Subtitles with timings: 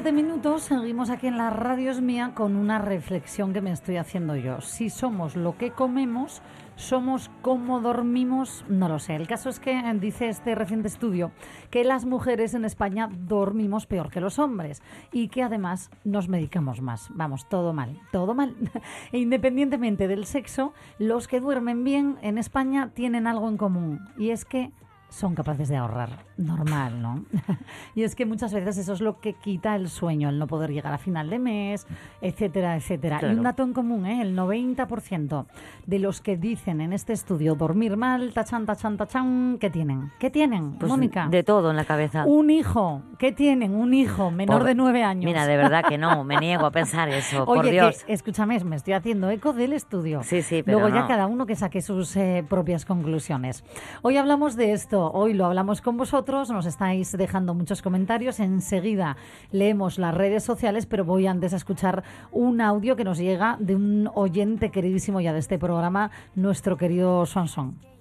[0.00, 3.96] 7 minutos, seguimos aquí en la radio es mía con una reflexión que me estoy
[3.96, 4.60] haciendo yo.
[4.60, 6.40] Si somos lo que comemos,
[6.76, 9.16] somos cómo dormimos, no lo sé.
[9.16, 11.32] El caso es que dice este reciente estudio
[11.72, 16.80] que las mujeres en España dormimos peor que los hombres y que además nos medicamos
[16.80, 17.08] más.
[17.10, 18.54] Vamos, todo mal, todo mal.
[19.10, 24.30] E independientemente del sexo, los que duermen bien en España tienen algo en común y
[24.30, 24.70] es que
[25.10, 26.10] son capaces de ahorrar.
[26.36, 27.24] Normal, ¿no?
[27.94, 30.70] y es que muchas veces eso es lo que quita el sueño, el no poder
[30.70, 31.86] llegar a final de mes,
[32.20, 33.18] etcétera, etcétera.
[33.22, 34.20] Y un dato en común, ¿eh?
[34.22, 35.46] El 90%
[35.86, 40.12] de los que dicen en este estudio dormir mal, tachan, tachan, tachan, ¿qué tienen?
[40.18, 41.26] ¿Qué tienen, Pues Mónica?
[41.28, 42.24] de todo en la cabeza.
[42.26, 43.02] Un hijo.
[43.18, 43.74] ¿Qué tienen?
[43.74, 45.24] Un hijo menor Por- de nueve años.
[45.24, 48.04] Mira, de verdad que no, me niego a pensar eso, Oye, por que, Dios.
[48.06, 50.22] escúchame, me estoy haciendo eco del estudio.
[50.22, 51.08] Sí, sí, pero Luego ya no.
[51.08, 53.64] cada uno que saque sus eh, propias conclusiones.
[54.02, 59.16] Hoy hablamos de esto, hoy lo hablamos con vosotros, nos estáis dejando muchos comentarios, enseguida
[59.50, 63.76] leemos las redes sociales, pero voy antes a escuchar un audio que nos llega de
[63.76, 67.97] un oyente queridísimo ya de este programa, nuestro querido Swanson.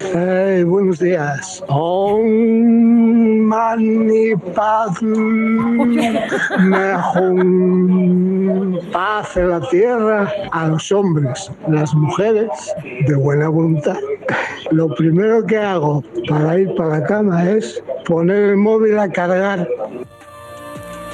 [0.00, 1.62] Hey, buenos días.
[1.68, 2.24] Om
[3.48, 6.20] Mani Padme
[7.14, 8.78] Hum.
[8.92, 12.48] Paz en la tierra a los hombres, las mujeres
[13.06, 13.96] de buena voluntad.
[14.70, 19.66] Lo primero que hago para ir para la cama es poner el móvil a cargar.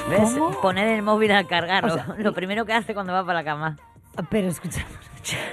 [0.09, 0.33] ¿Ves?
[0.37, 0.51] ¿Cómo?
[0.61, 3.39] Poner el móvil a cargar, O lo- sea, lo primero que hace cuando va para
[3.39, 3.77] la cama.
[4.29, 4.85] Pero escucha,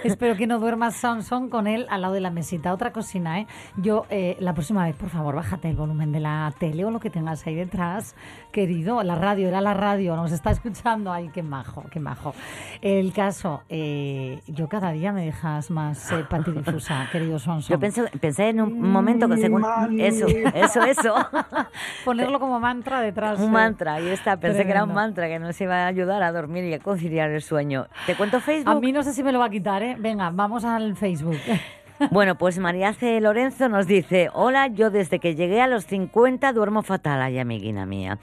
[0.04, 2.72] espero que no duermas Samson con él al lado de la mesita.
[2.72, 3.46] Otra cocina, ¿eh?
[3.76, 7.00] Yo, eh, la próxima vez, por favor, bájate el volumen de la tele o lo
[7.00, 8.14] que tengas ahí detrás,
[8.52, 9.02] querido.
[9.02, 11.12] La radio, era la radio, nos está escuchando.
[11.12, 12.34] Ay, qué majo, qué majo.
[12.80, 17.74] El caso, eh, yo cada día me dejas más eh, patidifusa, querido Samson.
[17.74, 19.64] Yo pensé, pensé en un momento que según...
[19.98, 21.14] Eso, eso, eso.
[22.04, 23.38] Ponerlo como mantra detrás.
[23.38, 23.50] un eh.
[23.50, 24.36] mantra, ahí está.
[24.36, 25.08] Pensé que era un Tremendo.
[25.08, 27.86] mantra que nos iba a ayudar a dormir y a conciliar el sueño.
[28.06, 28.76] ¿Te cuento Facebook?
[28.76, 29.96] A mí no sé si me lo va a quitar, ¿eh?
[29.98, 31.36] Venga, vamos al Facebook.
[32.12, 33.20] Bueno, pues María C.
[33.20, 37.86] Lorenzo nos dice, hola, yo desde que llegué a los 50 duermo fatal, ay amiguina
[37.86, 38.18] mía.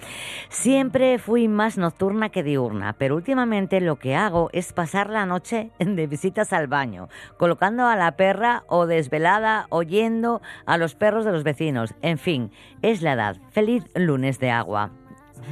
[0.47, 5.71] Siempre fui más nocturna que diurna, pero últimamente lo que hago es pasar la noche
[5.79, 11.33] de visitas al baño, colocando a la perra o desvelada, oyendo a los perros de
[11.33, 11.93] los vecinos.
[12.01, 13.35] En fin, es la edad.
[13.51, 14.91] Feliz lunes de agua.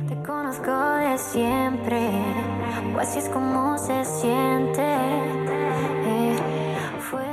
[0.08, 2.10] Te conozco de siempre,
[2.98, 5.43] así es como se siente.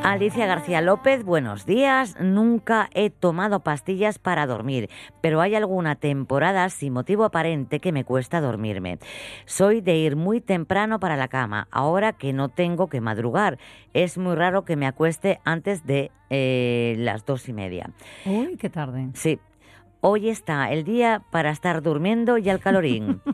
[0.02, 2.16] Alicia García López, buenos días.
[2.18, 4.88] Nunca he tomado pastillas para dormir,
[5.20, 8.98] pero hay alguna temporada sin motivo aparente que me cuesta dormirme.
[9.44, 13.58] Soy de ir muy temprano para la cama, ahora que no tengo que madrugar.
[13.92, 17.90] Es muy raro que me acueste antes de eh, las dos y media.
[18.24, 19.10] Uy, qué tarde.
[19.12, 19.38] Sí,
[20.00, 23.20] hoy está el día para estar durmiendo y al calorín.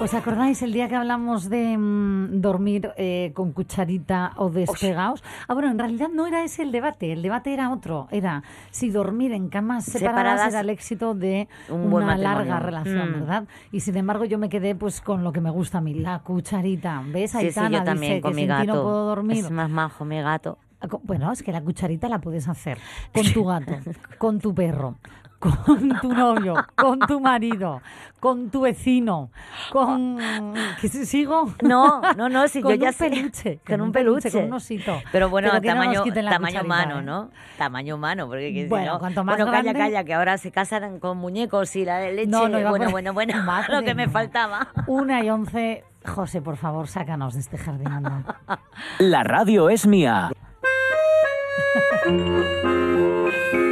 [0.00, 5.22] ¿Os acordáis el día que hablamos de mm, dormir eh, con cucharita o despegados?
[5.46, 8.08] Ah, bueno, en realidad no era ese el debate, el debate era otro.
[8.10, 12.44] Era si dormir en camas separadas, Separadas, era el éxito de un buen una matrimonio.
[12.46, 13.12] larga relación, Mm.
[13.12, 13.44] ¿verdad?
[13.72, 16.20] Y sin embargo yo me quedé pues con lo que me gusta a mí, la
[16.20, 17.02] cucharita.
[17.06, 17.32] ¿Ves?
[17.32, 18.74] Sí, sí, Aitana yo también con que mi sin ti gato.
[18.78, 19.44] no puedo dormir.
[19.44, 20.56] Es más majo mi gato.
[20.80, 22.78] Ah, Bueno, es que la cucharita la puedes hacer
[23.12, 23.72] con tu gato,
[24.18, 24.96] con tu perro,
[25.40, 27.80] con tu novio, con tu marido,
[28.20, 29.30] con tu vecino,
[29.72, 30.18] con...
[30.80, 31.52] ¿Qué si- sigo?
[31.62, 33.08] No, no, no, si con yo ya un sé.
[33.10, 33.58] peluche.
[33.66, 34.30] Con un peluche.
[34.30, 35.00] Con un osito.
[35.10, 37.02] Pero bueno, Pero no tamaño, cucharita, humano, ¿eh?
[37.02, 37.30] ¿no?
[37.58, 40.36] Tamaño humano, porque que si Bueno, no- cuanto más bueno, calla, grande- calla, que ahora
[40.38, 42.28] se casan con muñecos y la de leche.
[42.30, 44.68] No, no bueno, por- bueno, bueno, Madre lo que me faltaba.
[44.86, 47.88] Una y once José, por favor, sácanos de este jardín.
[47.88, 48.38] anda.
[48.98, 50.30] La radio es mía.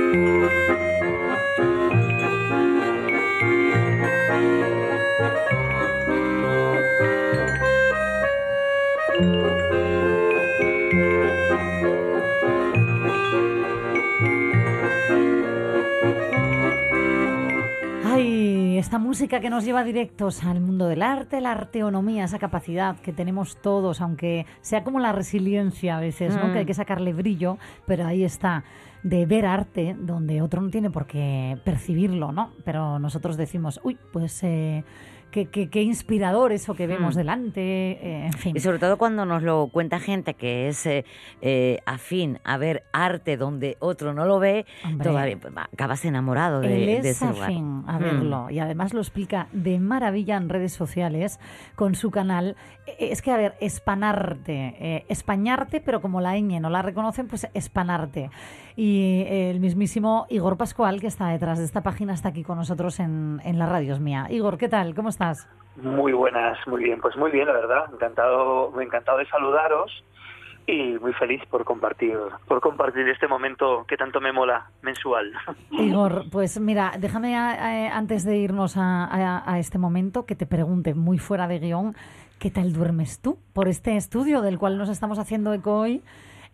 [19.08, 23.56] música que nos lleva directos al mundo del arte, la arteonomía, esa capacidad que tenemos
[23.56, 26.48] todos, aunque sea como la resiliencia a veces, ¿no?
[26.48, 26.52] Mm.
[26.52, 27.56] Que hay que sacarle brillo,
[27.86, 28.64] pero ahí está,
[29.02, 32.52] de ver arte donde otro no tiene por qué percibirlo, ¿no?
[32.66, 34.84] Pero nosotros decimos, uy, pues eh,
[35.30, 37.18] qué, qué- qué inspirador eso que vemos Mm.
[37.18, 38.56] delante, eh, en fin.
[38.56, 41.04] Y sobre todo cuando nos lo cuenta gente que es eh,
[41.42, 45.08] eh, afín a ver arte donde otro no lo ve, Hombre.
[45.08, 47.44] todavía pues, acabas enamorado de, Él de es ese lugar.
[47.44, 48.02] afín a Mm.
[48.02, 51.38] verlo y además lo explica de maravilla en redes sociales
[51.74, 52.56] con su canal.
[52.98, 57.28] Eh, Es que, a ver, espanarte, eh, españarte, pero como la ñ no la reconocen,
[57.28, 58.30] pues espanarte.
[58.76, 62.56] Y eh, el mismísimo Igor Pascual, que está detrás de esta página, está aquí con
[62.58, 64.26] nosotros en, en la radio es mía.
[64.30, 64.94] Igor, ¿qué tal?
[64.94, 65.48] ¿Cómo estás?
[65.82, 70.04] Muy buenas, muy bien, pues muy bien, la verdad, encantado, encantado de saludaros
[70.66, 75.32] y muy feliz por compartir, por compartir este momento que tanto me mola mensual.
[75.70, 80.34] Igor, pues mira, déjame a- a- antes de irnos a, a- a este momento que
[80.34, 81.94] te pregunte muy fuera de guion,
[82.38, 86.02] ¿qué tal duermes tú por este estudio del cual nos estamos haciendo eco hoy?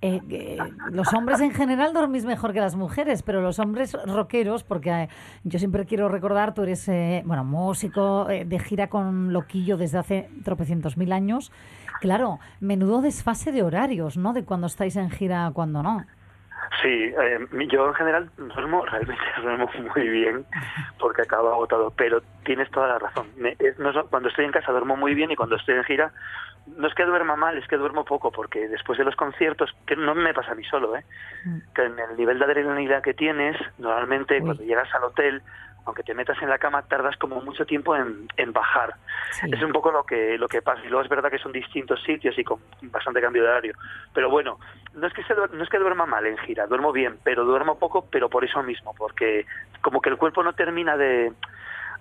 [0.01, 0.59] Eh, eh,
[0.91, 5.09] los hombres en general dormís mejor que las mujeres, pero los hombres rockeros, porque eh,
[5.45, 6.87] yo siempre quiero recordar, tú eres,
[7.25, 11.53] bueno, músico de gira con Loquillo desde hace tropecientos mil años.
[12.01, 14.33] Claro, menudo desfase de horarios, ¿no?
[14.33, 16.05] De cuando estáis en gira a cuando no.
[16.83, 17.39] Sí, eh,
[17.71, 20.45] yo en general duermo, realmente duermo muy bien
[20.99, 23.29] porque acabo agotado, pero tienes toda la razón.
[23.37, 26.13] Me- es- no cuando estoy en casa duermo muy bien y cuando estoy en gira
[26.67, 29.97] no es que duerma mal, es que duermo poco porque después de los conciertos, que
[29.97, 31.05] no me pasa a mí solo, ¿eh?
[31.45, 31.59] Mm.
[31.75, 34.41] que en el nivel de adrenalina que tienes, normalmente Uy.
[34.47, 35.43] cuando llegas al hotel,
[35.85, 38.95] aunque te metas en la cama, tardas como mucho tiempo en, en bajar.
[39.33, 39.49] Sí.
[39.53, 40.83] Es un poco lo que lo que pasa.
[40.85, 43.75] Y luego es verdad que son distintos sitios y con bastante cambio de horario.
[44.13, 44.59] Pero bueno,
[44.95, 47.79] no es que se no es que duerma mal en gira, duermo bien, pero duermo
[47.79, 49.47] poco, pero por eso mismo, porque
[49.81, 51.33] como que el cuerpo no termina de,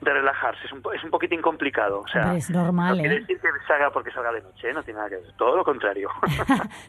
[0.03, 0.65] de relajarse.
[0.65, 2.01] Es un, es un poquitín complicado.
[2.01, 3.19] O sea, es normal, no quiere ¿eh?
[3.21, 4.73] decir que salga porque salga de noche, ¿eh?
[4.73, 5.31] no tiene nada que ver.
[5.37, 6.09] Todo lo contrario.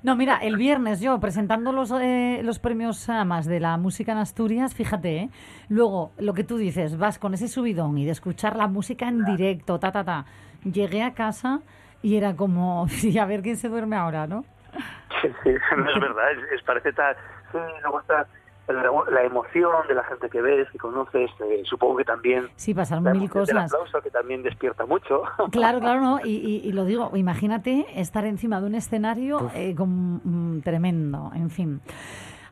[0.03, 4.19] No, mira, el viernes yo presentando los, eh, los premios AMAS de la música en
[4.19, 5.31] Asturias, fíjate, ¿eh?
[5.69, 9.25] luego lo que tú dices, vas con ese subidón y de escuchar la música en
[9.25, 10.25] directo, ta, ta, ta.
[10.65, 11.61] Llegué a casa
[12.03, 14.45] y era como, sí, a ver quién se duerme ahora, ¿no?
[15.23, 17.17] Sí, sí, no es verdad, es, es parece tal.
[17.51, 18.27] Sí, luego está
[18.69, 22.73] la, la emoción de la gente que ves, que conoces, eh, supongo que también Sí,
[22.75, 23.73] pasaron la mil emoción cosas.
[23.75, 25.23] aplauso que también despierta mucho.
[25.53, 26.21] Claro, claro, no.
[26.25, 30.21] Y, y- y lo digo, imagínate estar encima de un escenario eh, con,
[30.57, 31.81] mm, tremendo, en fin.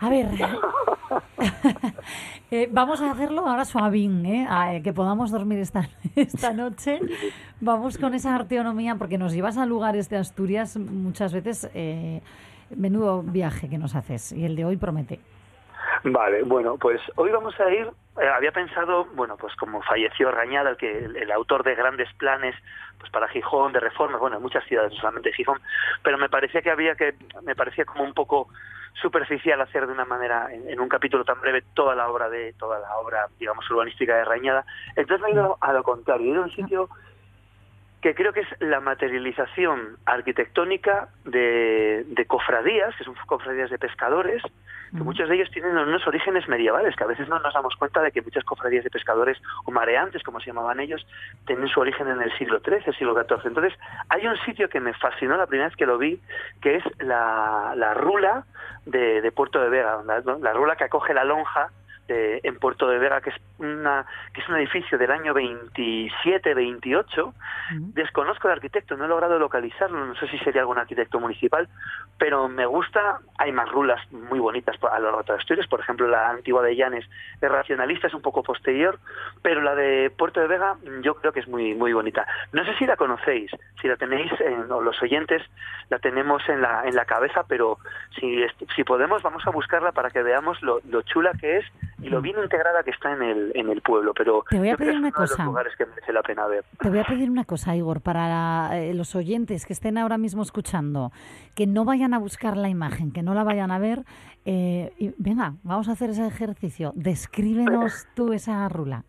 [0.01, 0.27] A ver,
[2.51, 4.47] eh, vamos a hacerlo ahora suavín, ¿eh?
[4.49, 7.01] A, eh, que podamos dormir esta, esta noche.
[7.61, 11.71] Vamos con esa arteonomía, porque nos llevas a lugares de Asturias muchas veces.
[11.75, 12.21] eh,
[12.75, 15.21] menudo viaje que nos haces, y el de hoy promete.
[16.05, 17.89] Vale, bueno, pues hoy vamos a ir.
[18.21, 22.57] eh, había pensado, bueno, pues como falleció Rañada, el, que, el, autor de grandes planes
[22.99, 25.61] pues para Gijón, de reformas, bueno, en muchas ciudades, no solamente Gijón,
[26.03, 28.49] pero me parecía que había que, me parecía como un poco
[29.01, 32.53] superficial hacer de una manera, en, en un capítulo tan breve, toda la obra de,
[32.55, 34.65] toda la obra, digamos, urbanística de Rañada.
[34.97, 36.89] Entonces me he ido a lo contrario, he ido a un sitio
[38.03, 44.43] que creo que es la materialización arquitectónica de, de cofradías, que son cofradías de pescadores,
[44.91, 48.03] que muchos de ellos tienen unos orígenes medievales, que a veces no nos damos cuenta
[48.03, 51.07] de que muchas cofradías de pescadores o mareantes, como se llamaban ellos,
[51.47, 53.47] tienen su origen en el siglo XIII, siglo XIV.
[53.47, 53.73] Entonces,
[54.09, 56.21] hay un sitio que me fascinó la primera vez que lo vi,
[56.61, 58.45] que es la, la rula
[58.85, 61.71] de, de Puerto de Vega, la, la rula que acoge la lonja
[62.13, 64.05] de- en Puerto de Vega, que es, una,
[64.35, 67.35] que es un edificio del año 27, 28, Ujú.
[67.95, 71.69] Desconozco el arquitecto, no he logrado localizarlo, no sé si sería algún arquitecto municipal,
[72.19, 76.07] pero me gusta, hay más rulas muy bonitas a lo largo de Asturias, por ejemplo
[76.09, 77.09] la antigua de Llanes
[77.41, 78.99] es racionalista, es un poco posterior,
[79.43, 82.27] pero la de Puerto de Vega yo creo que es muy muy bonita.
[82.53, 83.51] No sé si la conocéis,
[83.81, 85.43] si la tenéis, en, o los oyentes
[85.89, 87.79] la tenemos en la, en la cabeza, pero
[88.19, 91.67] si, si podemos vamos a buscarla para que veamos lo, lo chula que es
[92.03, 94.77] y lo bien integrada que está en el, en el pueblo, pero Te voy a
[94.77, 95.45] pedir una es uno de los cosa.
[95.45, 96.65] lugares que merece la pena ver.
[96.79, 100.43] Te voy a pedir una cosa, Igor, para eh, los oyentes que estén ahora mismo
[100.43, 101.13] escuchando,
[101.55, 104.03] que no vayan a buscar la imagen, que no la vayan a ver.
[104.45, 106.93] eh, y venga, vamos a hacer ese ejercicio.
[106.97, 109.05] Descríbenos tú esa rula.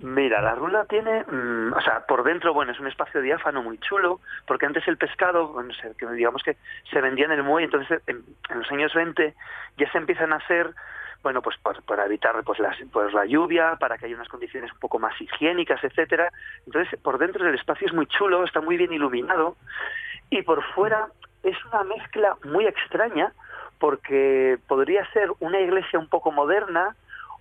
[0.00, 3.78] Mira, la rula tiene, mm, o sea, por dentro, bueno, es un espacio diáfano muy
[3.78, 5.72] chulo, porque antes el pescado, bueno,
[6.14, 6.56] digamos que
[6.90, 9.34] se vendía en el muelle, entonces en, en los años 20
[9.78, 10.70] ya se empiezan a hacer,
[11.24, 14.70] bueno, pues por- para evitar pues, las- pues la lluvia, para que haya unas condiciones
[14.72, 16.30] un poco más higiénicas, etcétera.
[16.66, 19.56] Entonces, por dentro el espacio es muy chulo, está muy bien iluminado,
[20.30, 21.08] y por fuera
[21.42, 23.32] es una mezcla muy extraña,
[23.80, 26.94] porque podría ser una iglesia un poco moderna,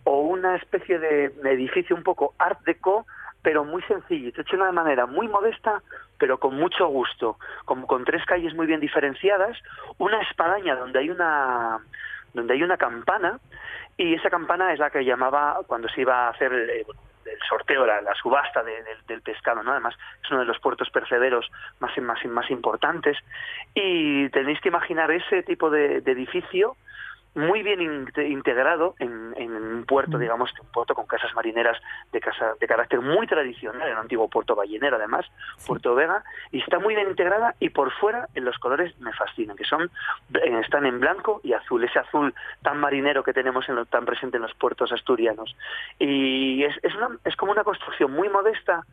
[0.06, 3.06] o una especie de edificio un poco art deco,
[3.42, 5.82] pero muy sencillo, hecho de una manera muy modesta,
[6.18, 9.58] pero con mucho gusto, como con tres calles muy bien diferenciadas,
[9.98, 11.80] una espadaña donde hay una
[12.34, 13.40] donde hay una campana
[13.98, 16.86] y esa campana es la que llamaba cuando se iba a hacer el, el
[17.48, 19.72] sorteo, la, subasta de- del- pescado, ¿no?
[19.72, 21.50] Además es uno de los puertos percederos
[21.80, 23.18] más más más importantes
[23.74, 26.76] y tenéis que imaginar ese tipo de edificio
[27.36, 31.78] muy bien inte- integrado en, en un puerto, digamos, un puerto con casas marineras
[32.12, 35.26] de casa de carácter muy tradicional, el antiguo puerto ballenero además,
[35.66, 39.56] Puerto Vega, y está muy bien integrada y por fuera en los colores me fascinan,
[39.58, 39.84] que son
[40.36, 44.06] eh, están en blanco y azul, ese azul tan marinero que tenemos en lo, tan
[44.06, 45.56] presente en los puertos asturianos.
[46.00, 48.86] Y es, es, una- es como una construcción muy modesta,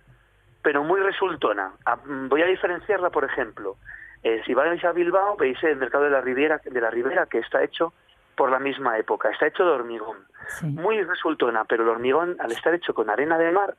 [0.62, 1.72] pero muy resultona.
[1.84, 3.76] Ah, mm, Voy a diferenciarla, por ejemplo,
[4.22, 7.38] eh, si vais a Bilbao, veis el mercado de la Riviera, de la Ribera, que
[7.38, 7.92] está hecho
[8.36, 10.18] por la misma época, está hecho de hormigón,
[10.58, 10.66] Sí.
[10.66, 13.74] muy resultona, pero el hormigón, al estar hecho con arena de mar,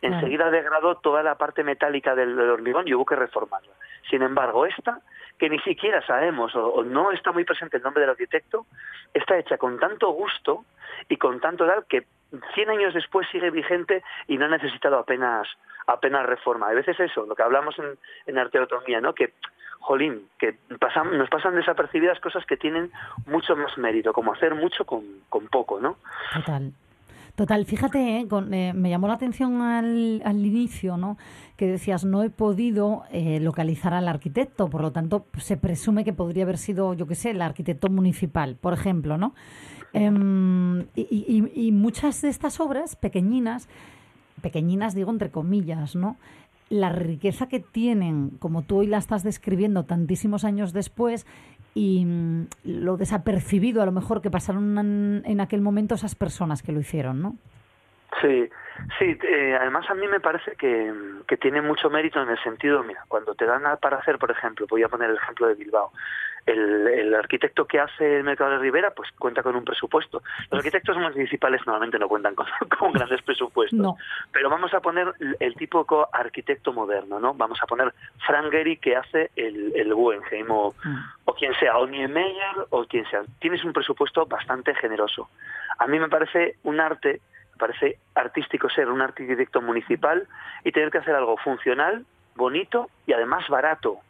[0.00, 0.16] Claro.
[0.16, 3.72] enseguida degradó toda la parte metálica del, del hormigón y hubo que reformarla.
[4.10, 5.00] Sin embargo, esta,
[5.38, 8.66] que ni siquiera sabemos o, o no está muy presente el nombre del arquitecto,
[9.14, 10.64] está hecha con tanto gusto
[11.08, 12.06] y con tanto tal que
[12.54, 15.48] 100 años después sigue vigente y no ha necesitado apenas
[15.86, 16.68] apenas reforma.
[16.68, 17.86] A veces eso, lo que hablamos en,
[18.26, 19.14] en arteotomía, ¿no?
[19.14, 19.34] Que,
[19.80, 22.90] jolín, que pasan, nos pasan desapercibidas cosas que tienen
[23.26, 25.96] mucho más mérito, como hacer mucho con, con poco, ¿no?
[26.34, 26.72] Total.
[27.36, 31.18] Total, fíjate, eh, con- eh, me llamó la atención al, al inicio, ¿no?
[31.56, 36.12] Que decías, no he podido eh, localizar al arquitecto, por lo tanto, se presume que
[36.12, 39.34] podría haber sido, yo qué sé, el arquitecto municipal, por ejemplo, ¿no?
[39.92, 41.06] Em, y,
[41.54, 43.68] y- y muchas de estas obras pequeñinas,
[44.42, 46.16] pequeñinas digo entre comillas, ¿no?
[46.70, 51.26] La riqueza que tienen, como tú hoy la estás describiendo tantísimos años después,
[51.74, 56.72] y mm, lo desapercibido a lo mejor que pasaron en, aquel momento esas personas que
[56.72, 57.36] lo hicieron, ¿no?
[58.20, 58.48] Sí,
[58.98, 60.92] sí, eh, además a mí me parece que,
[61.26, 64.66] que tiene mucho mérito en el sentido, mira, cuando te dan para hacer, por ejemplo,
[64.70, 65.90] voy a poner el ejemplo de Bilbao,
[66.46, 70.22] el, el arquitecto que hace el Mercado de Rivera, pues cuenta con un presupuesto.
[70.50, 72.46] Los arquitectos municipales normalmente no cuentan con,
[72.78, 73.78] con grandes presupuestos.
[73.78, 73.96] No.
[74.32, 77.34] Pero vamos a poner el, típico arquitecto moderno, ¿no?
[77.34, 77.94] Vamos a poner
[78.26, 80.74] Frank Gehry que hace el, el Guggenheim o,
[81.24, 83.22] o quien sea, o Niemeyer o quien sea.
[83.38, 85.28] Tienes un presupuesto bastante generoso.
[85.78, 87.20] A mí me parece un arte,
[87.52, 90.26] me parece artístico ser un arquitecto municipal
[90.64, 94.00] y tener que hacer algo funcional, bonito y además barato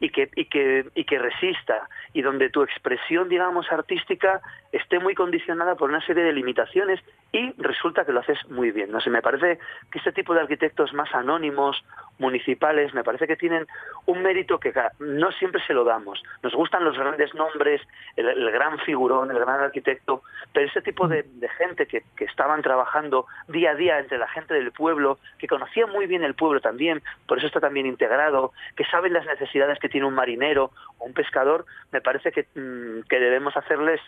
[0.00, 4.40] y que, y que, y que resista y donde tu expresión, digamos, artística
[4.72, 7.00] esté muy condicionada por una serie de limitaciones
[7.32, 8.90] y resulta que lo haces muy bien.
[8.90, 9.58] No sé, me parece
[9.92, 11.84] que este tipo de arquitectos más anónimos,
[12.20, 13.66] municipales, me parece que tienen
[14.06, 16.22] un mérito que no siempre se lo damos.
[16.42, 17.80] Nos gustan los grandes nombres,
[18.16, 20.22] el, gran figurón, el gran arquitecto,
[20.52, 24.28] pero este tipo de, de gente que, que estaban trabajando día a día entre la
[24.28, 28.52] gente del pueblo, que conocía muy bien el pueblo también, por eso está también integrado,
[28.76, 33.08] que saben las necesidades que tiene un marinero o un pescador, me parece que, mm,
[33.08, 34.00] que debemos hacerles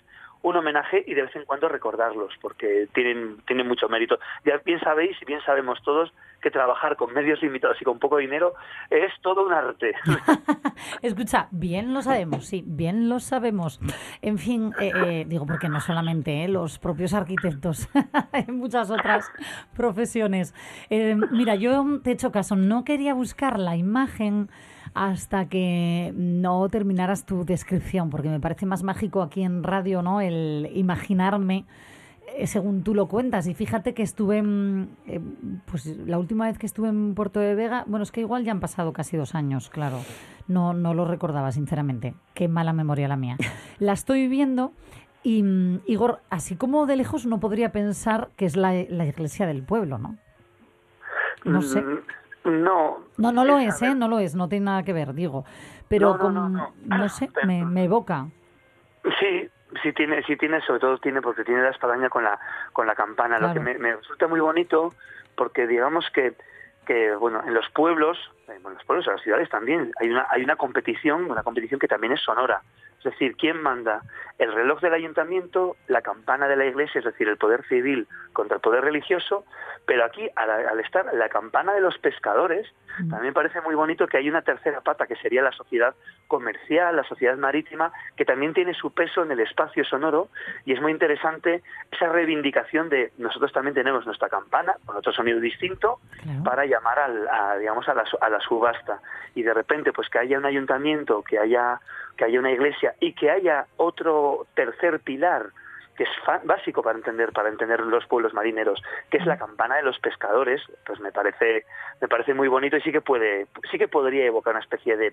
[0.42, 4.18] un homenaje y de vez en cuando recordarlos, porque tienen, tienen mucho mérito.
[4.44, 8.18] Ya bien sabéis y bien sabemos todos que trabajar con medios limitados y con poco
[8.18, 8.54] dinero
[8.90, 9.94] es todo un arte.
[11.02, 13.80] Escucha, bien lo sabemos, sí, bien lo sabemos.
[14.20, 17.88] En fin, eh, eh, digo, porque no solamente eh, los propios arquitectos,
[18.32, 19.30] hay muchas otras
[19.76, 20.54] profesiones.
[20.90, 24.50] Eh, mira, yo te he hecho caso, no quería buscar la imagen
[24.94, 30.20] hasta que no terminaras tu descripción, porque me parece más mágico aquí en radio, ¿no?
[30.20, 31.64] El imaginarme
[32.36, 33.46] eh, según tú lo cuentas.
[33.46, 35.20] Y fíjate que estuve, en, eh,
[35.66, 38.52] pues la última vez que estuve en Puerto de Vega, bueno, es que igual ya
[38.52, 40.00] han pasado casi dos años, claro.
[40.48, 42.14] No, no lo recordaba, sinceramente.
[42.34, 43.36] Qué mala memoria la mía.
[43.78, 44.72] La estoy viendo
[45.22, 49.46] y, mm, Igor, así como de lejos no podría pensar que es la, la iglesia
[49.46, 50.16] del pueblo, ¿no?
[51.44, 51.82] No sé.
[52.44, 52.98] No.
[53.16, 53.94] No, no lo es, ¿eh?
[53.94, 55.44] No lo es, no tiene nada que ver, digo.
[55.88, 57.08] Pero No, no, con, no, no.
[57.08, 58.26] sé, me, me evoca.
[59.20, 59.48] Sí,
[59.82, 62.38] sí tiene, sí tiene, sobre todo tiene porque tiene la espadaña con la
[62.72, 64.94] con la campana, lo que me, me resulta muy bonito
[65.36, 66.34] porque digamos que
[66.86, 68.18] que bueno en los pueblos,
[68.48, 71.42] eh, bueno, en los pueblos, en las ciudades también hay una hay una competición, una
[71.42, 72.62] competición que también es sonora.
[73.04, 74.02] Es decir, ¿quién manda?
[74.38, 78.56] El reloj del ayuntamiento, la campana de la iglesia, es decir, el poder civil contra
[78.56, 79.44] el poder religioso,
[79.86, 82.66] pero aquí, al, al estar la campana de los pescadores,
[83.10, 85.94] también parece muy bonito que hay una tercera pata, que sería la sociedad
[86.28, 90.28] comercial, la sociedad marítima, que también tiene su peso en el espacio sonoro,
[90.64, 95.40] y es muy interesante esa reivindicación de nosotros también tenemos nuestra campana, con otro sonido
[95.40, 96.44] distinto, Claro.
[96.44, 99.00] para llamar al, a, digamos, a la, a la subasta.
[99.34, 101.80] Y de repente, pues que haya un ayuntamiento, que haya,
[102.16, 105.46] que haya una iglesia y que haya otro tercer pilar
[105.96, 109.76] que es fa- básico para entender para entender los pueblos marineros, que es la campana
[109.76, 111.64] de los pescadores, pues me parece
[112.00, 115.12] me parece muy bonito y sí que puede sí que podría evocar una especie de,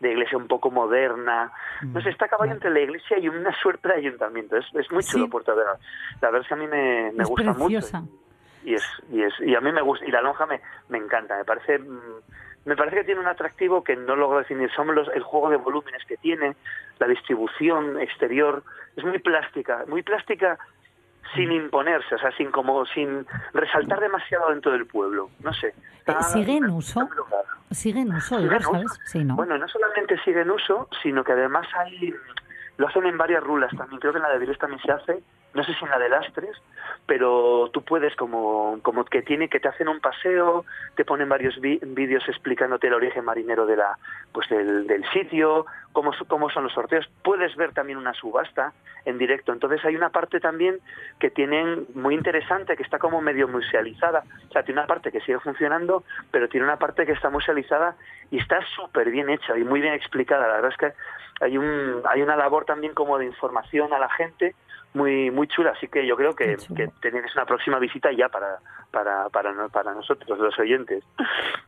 [0.00, 1.52] de iglesia un poco moderna.
[1.82, 4.56] No sé, está a caballo entre la iglesia y una suerte de ayuntamiento.
[4.56, 5.30] Es, es muy chulo Sí.
[5.30, 5.76] Puerto Vera.
[6.20, 8.00] La verdad es que a mí me, me Es gusta preciosa.
[8.00, 8.12] mucho.
[8.64, 11.36] Y es, y es y a mí me gusta y la lonja me, me encanta
[11.36, 12.20] me parece mm,
[12.66, 15.56] me parece que tiene un atractivo que no logro definir son los el juego de
[15.56, 16.54] volúmenes que tiene
[16.98, 18.62] la distribución exterior
[18.96, 20.58] es muy plástica muy plástica
[21.34, 26.22] sin imponerse o sea sin como sin resaltar demasiado dentro del pueblo no sé Está-
[26.22, 27.08] ¿Sigue en uso?
[27.72, 28.70] Sigue en uso, Sigue Igor, en uso.
[28.72, 29.00] ¿sabes?
[29.06, 29.34] Sí, ¿no?
[29.34, 32.14] Bueno, no solamente sigue en uso, sino que además hay
[32.78, 33.98] lo hacen en varias rulas también.
[34.00, 35.22] Creo que en la de Viles también se hace.
[35.56, 36.54] No sé si en la de Lastres,
[37.06, 41.58] pero tú puedes como como que tiene que te hacen un paseo, te ponen varios
[41.58, 43.96] vídeos explicándote el origen marinero de la
[44.32, 47.08] pues del, sitio, cómo cómo son los sorteos.
[47.24, 48.74] Puedes ver también una subasta
[49.06, 49.54] en directo.
[49.54, 50.78] Entonces hay una parte también
[51.18, 54.24] que tienen muy interesante que está como medio musealizada.
[54.50, 57.96] O sea, tiene una parte que sigue funcionando, pero tiene una parte que está musealizada
[58.30, 60.48] y está súper bien hecha y muy bien explicada.
[60.48, 60.92] La verdad es que
[61.40, 64.54] hay un hay una labor también como de información a la gente
[64.96, 68.58] muy muy chula, así que yo creo que, que tenéis una próxima visita ya para
[68.90, 71.04] para para, para nosotros los oyentes.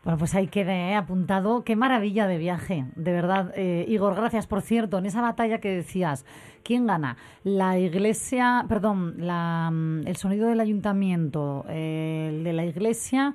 [0.02, 0.94] Bueno, pues ahí quede ¿eh?
[0.97, 1.62] apuntado.
[1.64, 3.52] Qué maravilla de viaje, de verdad.
[3.54, 4.47] Eh, Igor, gracias.
[4.47, 6.25] Por cierto, en esa batalla que decías,
[6.64, 7.16] ¿quién gana?
[7.44, 13.35] La iglesia, perdón, la, mm, el sonido del ayuntamiento, eh, el de la iglesia,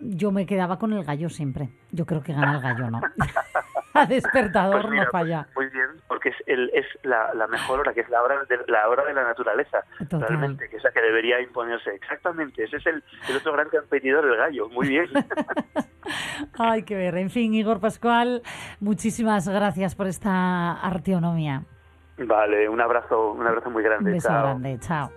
[0.00, 1.70] yo me quedaba con el gallo siempre.
[1.92, 3.00] Yo creo que gana el gallo, ¿no?
[3.94, 5.46] A despertador Pues mira, no falla.
[5.56, 8.58] Muy bien, porque es el es la, la mejor hora, que es la hora de
[8.68, 10.28] la hora de la naturaleza, Total.
[10.28, 11.90] realmente, que es la que debería imponerse.
[11.94, 14.68] Exactamente, ese es el, el otro gran competidor, el gallo.
[14.68, 15.06] Muy bien.
[16.58, 17.16] Hay que ver.
[17.16, 18.42] En fin, Igor Pascual,
[18.80, 21.62] muchísimas gracias por esta arteonomía.
[22.18, 24.12] vale, un abrazo, un abrazo muy Un grande.
[24.12, 24.42] beso Chao.
[24.42, 24.78] grande.
[24.80, 25.10] Chao.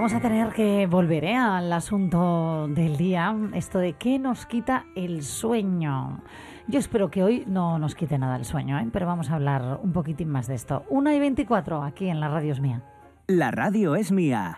[0.00, 1.36] Vamos a tener que volver ¿eh?
[1.36, 6.22] al asunto del día, esto de qué nos quita el sueño.
[6.68, 8.88] Yo espero que hoy no nos quite nada el sueño, ¿eh?
[8.90, 10.86] pero vamos a hablar un poquitín más de esto.
[10.88, 12.80] Una y 24 aquí en la radio es mía.
[13.26, 14.56] La radio es mía.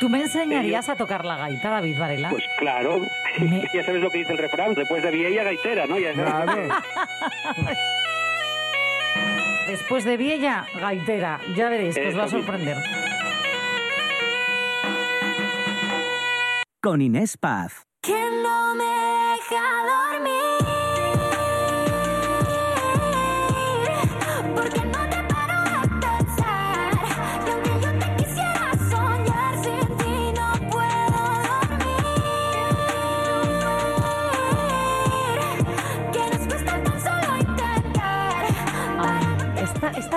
[0.00, 2.30] ¿Tú me enseñarías a tocar la gaita, David Varela?
[2.30, 2.98] Pues claro,
[3.38, 5.96] Me- ya sabes lo que dice el refrán, después de vieja gaitera, ¿no?
[5.96, 6.72] Ya sabes.
[9.68, 11.40] Después de Viella, gaitera.
[11.54, 12.78] Ya veréis que os va a sorprender.
[16.80, 17.87] Con Inés Paz.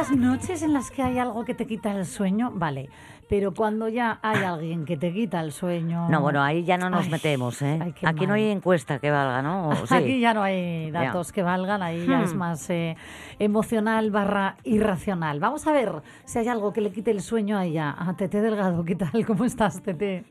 [0.02, 2.90] Estas noches en las que hay algo que te quita el sueño, vale.
[3.30, 6.10] Pero cuando ya hay alguien que te quita el sueño.
[6.10, 7.80] No, bueno, ahí ya no nos Ay, metemos, ¿eh?
[7.82, 9.70] ay, Aquí no hay encuesta que valga, ¿no?
[9.70, 9.94] ¿O sí?
[9.94, 11.04] Aquí ya no hay Ya.
[11.04, 12.38] datos que valgan, ahí ya es Hmm.
[12.40, 12.98] más eh,
[13.40, 15.40] emocional barra irracional.
[15.40, 17.96] Vamos a ver si hay algo que le quite el sueño a ella.
[17.98, 19.26] A Tete Delgado, ¿qué tal?
[19.26, 20.26] ¿Cómo estás, Tete?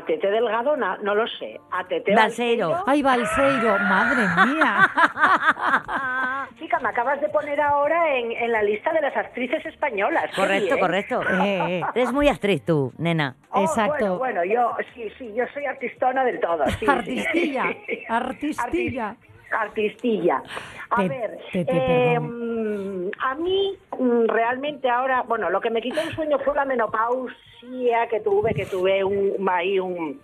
[0.00, 1.60] A Tete Delgado no lo sé.
[1.70, 2.82] A Tete Balseiro.
[2.86, 3.78] ¡Ay, Balseiro!
[3.80, 4.90] ¡Madre mía!
[6.58, 10.34] Chica, me acabas de poner ahora en, en la lista de las actrices españolas.
[10.34, 11.20] Correcto, correcto.
[11.40, 11.82] Eh, eh.
[11.94, 13.36] Eres muy actriz tú, nena.
[13.50, 14.18] Oh, Exacto.
[14.18, 16.66] Bueno, bueno, yo sí, sí, yo soy artistona del todo.
[16.66, 16.86] sí, sí.
[16.88, 17.64] Artistilla,
[18.08, 19.16] artistilla.
[19.50, 20.42] Artis- Artistilla.
[20.90, 22.28] A Te- ver, te- te eh, perdono.
[22.34, 26.64] mm, a mí mm, realmente ahora, bueno, lo que me quitó el sueño fue la
[26.64, 30.20] menopausia que tuve, que tuve un, ahí un,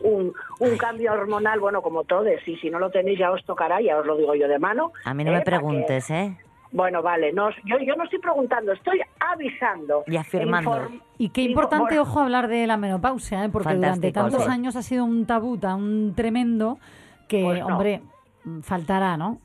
[0.00, 3.80] un, un cambio hormonal, bueno, como todos, y si no lo tenéis ya os tocará,
[3.80, 4.92] ya os lo digo yo de mano.
[5.04, 5.40] A mí no me ¿eh?
[5.40, 6.36] Que- preguntes, ¿eh?
[6.72, 10.02] Bueno, vale, no, yo, yo no estoy preguntando, estoy avisando.
[10.06, 10.88] Y afirmando.
[11.16, 13.48] Y qué importante, bueno, ojo, hablar de la menopausia, ¿eh?
[13.48, 14.50] porque durante tantos sí.
[14.50, 16.78] años ha sido un tabú tan tremendo
[17.28, 17.68] que, Pues no.
[17.68, 18.02] hombre,
[18.62, 19.38] faltará, ¿no?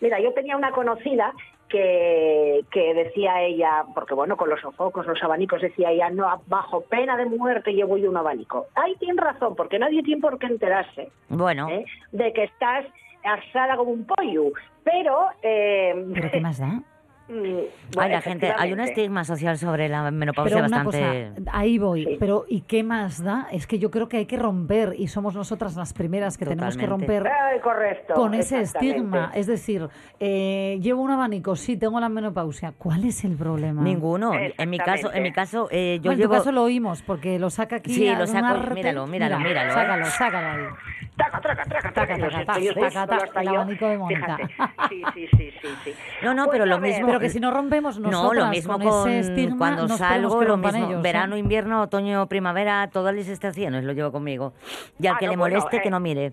[0.00, 1.32] Mira, yo tenía una conocida
[1.68, 6.82] que, que decía ella, porque bueno, con los sofocos, los abanicos, decía ella, no, bajo
[6.82, 8.66] pena de muerte llevo yo un abanico.
[8.74, 11.84] Ahí tiene razón, porque nadie tiene por qué enterarse Bueno, ¿eh?
[12.12, 12.86] de que estás
[13.24, 14.52] asada como un pollo.
[14.84, 15.28] Pero...
[15.42, 16.82] Eh, ¿Pero qué más da?
[17.28, 21.32] mm, hay bueno, la gente, hay un estigma social sobre la menopausia Pero una bastante...
[21.38, 22.04] cosa, ahí voy.
[22.04, 22.16] Sí.
[22.18, 23.48] Pero ¿y qué más da?
[23.50, 26.76] Es que yo creo que hay que romper y somos nosotras las primeras que tenemos
[26.76, 27.28] que romper
[27.62, 28.14] correcto.
[28.14, 29.30] con ese estigma.
[29.34, 29.88] Es decir,
[30.20, 32.72] eh, llevo un abanico, sí, tengo la menopausia.
[32.76, 33.82] ¿Cuál es el problema?
[33.82, 34.32] Ninguno.
[34.34, 37.38] En mi caso, en mi caso, eh, yo Bueno, en tu caso lo oímos, porque
[37.38, 37.92] lo saca aquí.
[37.94, 38.74] Sí, lo saco, arte.
[38.74, 39.74] míralo, míralo, Mira, míralo, ¿eh?
[39.74, 40.74] Sácalo, sácalo ahí.
[41.16, 43.54] Taca, traca, traca, Taca, traca, taca, taca, taca, taca, hasta el yo.
[43.54, 44.36] abanico de Mónica.
[44.36, 44.88] Fíjate.
[44.90, 45.94] Sí, sí, sí, sí, sí.
[46.22, 47.15] No, no, Pues pero a lo ver, mismo...
[47.18, 50.56] Pero que si no rompemos No, lo mismo con, con, ese estigma, cuando salgo, lo
[50.56, 50.78] mismo.
[50.78, 51.02] ellos, ¿eh?
[51.02, 54.52] verano, invierno, otoño, primavera, todas las estaciones lo llevo conmigo.
[55.00, 56.32] Y al Ah, que no, le bueno, moleste, eh, que no mire.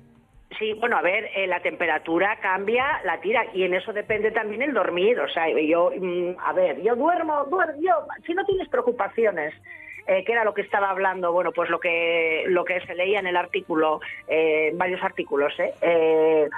[0.60, 4.62] Sí, bueno, a ver, eh, la temperatura cambia, la tira, y en eso depende también
[4.62, 5.20] el dormir.
[5.20, 9.54] O sea, yo, mm, a ver, yo duermo, duermo, yo, si no tienes preocupaciones,
[10.06, 13.20] eh, que era lo que estaba hablando, bueno, pues lo que, lo que se leía
[13.20, 16.50] en el artículo, eh, en varios artículos, ¿eh?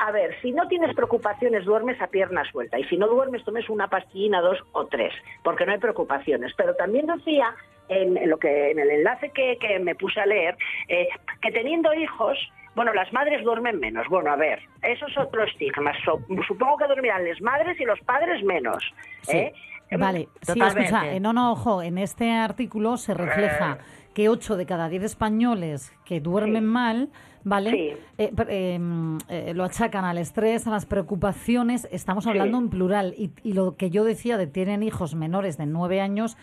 [0.00, 2.78] Eh, a ver, si no tienes preocupaciones, duermes a pierna suelta.
[2.78, 6.52] Y si no duermes, tomes una pastillina, dos o tres, porque no hay preocupaciones.
[6.56, 7.54] Pero también decía,
[7.88, 10.56] en, lo que, en el enlace que, que me puse a leer,
[10.88, 11.08] eh,
[11.42, 12.38] que teniendo hijos,
[12.74, 14.06] bueno, las madres duermen menos.
[14.08, 15.92] Bueno, a ver, eso es otro estigma.
[16.04, 18.82] So- supongo que dormirán las madres y los padres menos.
[19.28, 19.52] ¿eh?
[19.98, 23.78] Vale, sí, escucha, eh, no, no, ojo, en este artículo se refleja
[24.14, 26.68] que 8 de cada 10 españoles que duermen Sí.
[26.68, 27.08] mal,
[27.44, 27.70] ¿vale?
[27.70, 27.90] Sí.
[28.18, 32.30] Eh, per- eh, mm, eh, lo achacan al estrés, a las preocupaciones, estamos Sí.
[32.30, 33.14] hablando en plural.
[33.16, 36.36] Y, y lo que yo decía de tienen hijos menores de 9 años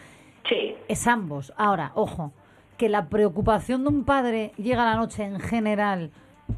[0.47, 0.75] Sí.
[0.87, 1.53] es ambos.
[1.57, 2.31] Ahora, ojo,
[2.77, 6.11] que la preocupación de un padre llega a la noche en general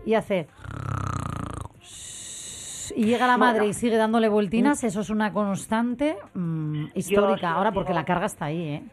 [0.06, 0.48] y hace...
[2.95, 7.52] Y llega la madre y sigue dándole vueltinas, eso es una constante mm, histórica.
[7.52, 8.84] Ahora, porque la carga está ahí, ¿eh?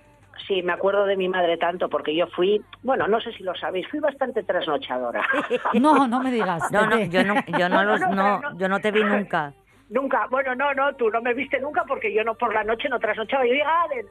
[0.46, 3.54] Sí, me acuerdo de mi madre tanto porque yo fui, bueno, no sé si lo
[3.54, 5.26] sabéis, fui bastante trasnochadora.
[5.74, 6.70] No, no me digas.
[6.70, 9.52] No, no, yo no, yo no, los, No, yo no te vi nunca.
[9.88, 12.88] Nunca, bueno, no, no, tú no me viste nunca porque yo no por la noche
[12.88, 13.46] no trasnochaba.
[13.46, 14.04] Yo llegaba, de,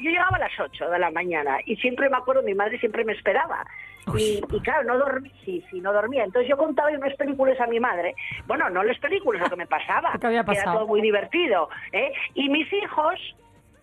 [0.00, 3.04] yo llegaba a las 8 de la mañana y siempre me acuerdo, mi madre siempre
[3.04, 3.64] me esperaba.
[4.16, 6.24] Y, y claro, no dormí, sí, sí, no dormía.
[6.24, 8.14] Entonces yo contaba unas películas a mi madre.
[8.46, 10.10] Bueno, no las películas, lo que me pasaba.
[10.14, 10.78] Lo que había que Era pasado.
[10.78, 11.68] todo muy divertido.
[11.92, 12.12] ¿eh?
[12.34, 13.18] Y mis hijos,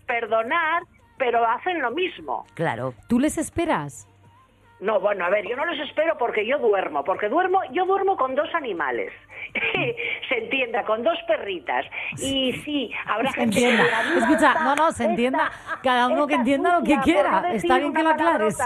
[0.08, 0.84] perdonar,
[1.18, 2.46] pero hacen lo mismo.
[2.54, 2.94] Claro.
[3.08, 4.08] ¿Tú les esperas?
[4.82, 8.18] No, bueno, a ver, yo no los espero porque yo duermo, porque duermo, yo duermo
[8.18, 9.14] con dos animales,
[10.30, 11.86] se entienda, con dos perritas.
[12.18, 13.84] Y sí, habrá Se gente que entienda.
[13.86, 15.52] diga, "Mira, Escucha, no, no, se entienda.
[15.82, 17.42] Cada uno que entienda lo que sucia", por quiera.
[17.42, 18.58] no Está bien que lo aclares.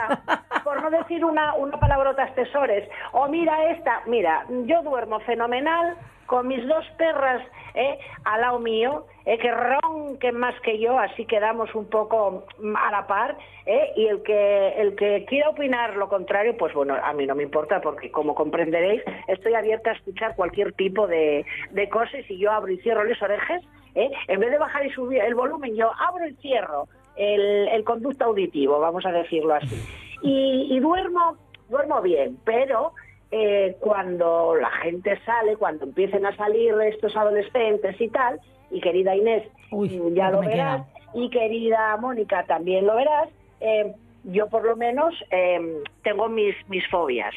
[0.63, 2.89] Por no decir una, una palabrota tesores.
[3.11, 5.95] O mira esta, mira, yo duermo fenomenal
[6.29, 7.41] con mis dos perras
[7.73, 7.97] ¿eh?
[8.23, 9.39] al lado mío, ¿eh?
[9.39, 12.45] que ronquen más que yo, así quedamos un poco
[12.77, 13.91] a la par, ¿eh?
[13.95, 17.41] y el que, el que quiera opinar lo contrario, pues bueno, a mí no me
[17.41, 22.51] importa, porque como comprenderéis, estoy abierta a escuchar cualquier tipo de, de cosas y yo
[22.51, 23.63] abro y cierro las orejas,
[23.95, 24.11] ¿eh?
[24.27, 28.25] en vez de bajar y subir el volumen, yo abro y cierro el, el conducto
[28.25, 29.83] auditivo, vamos a decirlo así.
[30.21, 31.37] Y, y duermo,
[31.69, 32.93] duermo bien, pero
[33.31, 38.39] eh, cuando la gente sale, cuando empiecen a salir estos adolescentes y tal,
[38.71, 40.87] y querida Inés, Uy, ya lo verás, queda.
[41.13, 43.29] y querida Mónica también lo verás,
[43.61, 47.33] eh, yo por lo menos eh, tengo mis, mis fobias,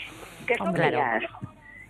[0.46, 0.90] que son Hombre.
[0.90, 1.04] Claro.
[1.20, 1.30] mías,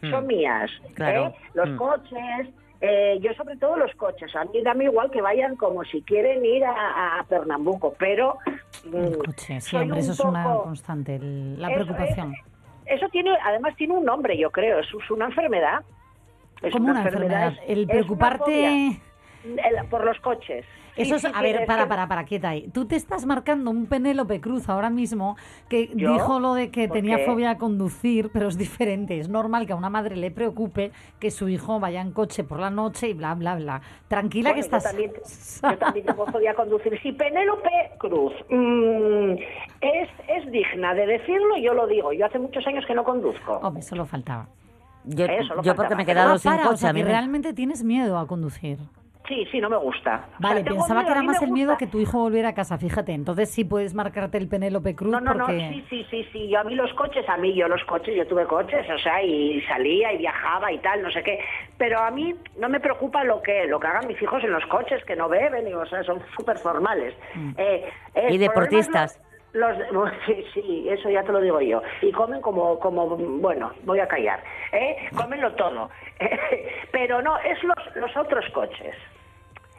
[0.03, 0.11] Mm.
[0.11, 0.71] son mías.
[0.95, 1.27] Claro.
[1.27, 1.35] ¿eh?
[1.55, 1.77] Los Mm.
[1.77, 2.49] coches,
[2.81, 6.45] eh, yo sobre todo los coches, a mí dame igual que vayan como si quieren
[6.45, 8.37] ir a, a Pernambuco, pero...
[8.85, 12.33] mm, El coche, sí, hombre, eso es una constante, el- la preocupación.
[12.35, 12.52] es-
[12.87, 15.83] eso tiene, además tiene un nombre, yo creo, es, es una enfermedad.
[16.63, 17.55] Es Como una enfermedad.
[17.67, 18.45] El preocuparte...
[18.45, 18.69] fobia.
[19.81, 20.65] El- por los coches.
[20.97, 22.69] Eso es, sí, a ver, es para, que- para, para, quieta ahí.
[22.69, 25.37] Tú te estás marcando un Penélope Cruz ahora mismo
[25.69, 26.13] que ¿Yo?
[26.13, 27.25] dijo lo de que ¿Por tenía qué?
[27.25, 29.19] fobia a conducir, pero es diferente.
[29.19, 32.61] Es normal que a una madre le preocupe que su hijo vaya en coche por
[32.61, 33.81] la noche y bla, bla, bla.
[34.09, 34.83] Tranquila Bueno, que estás...
[34.85, 35.13] Yo también,
[35.73, 37.01] yo también tengo fobia a conducir.
[37.03, 39.33] Si Penélope Cruz mm,
[39.81, 42.13] es, es digna de decirlo, yo lo digo.
[42.13, 43.53] Yo hace muchos años que no conduzco.
[43.63, 44.49] Hombre, solo faltaba.
[45.05, 45.97] Yo, Eso lo yo porque faltaba.
[45.97, 46.81] me he quedado Ah, sin para, o coche.
[46.81, 48.79] sea, a mí que me- realmente tienes miedo a conducir.
[49.29, 50.27] Sí, sí, no me gusta.
[50.39, 52.55] O Vale, sea, pensaba miedo, que era más el miedo que tu hijo volviera a
[52.55, 53.13] casa, fíjate.
[53.13, 55.69] Entonces sí puedes marcarte el Penélope Cruz No, no, no, porque...
[55.69, 56.49] sí, sí, sí, sí.
[56.49, 59.23] Yo a mí los coches, a mí yo los coches, yo tuve coches, o sea,
[59.23, 61.39] y salía y viajaba y tal, no sé qué.
[61.79, 64.67] Pero a mí no me preocupa lo que lo que hagan mis hijos en los
[64.67, 67.15] coches, que no beben, y, o sea, son súper formales.
[67.35, 67.53] Mm.
[67.57, 69.21] Eh, eh, Y deportistas.
[69.53, 71.83] Los- sí, sí, eso ya te lo digo yo.
[72.01, 74.43] Y comen como, como bueno, voy a callar.
[74.73, 75.09] ¿eh?
[75.17, 75.91] Cómenlo todo.
[76.93, 78.95] Pero no, es los, los otros coches.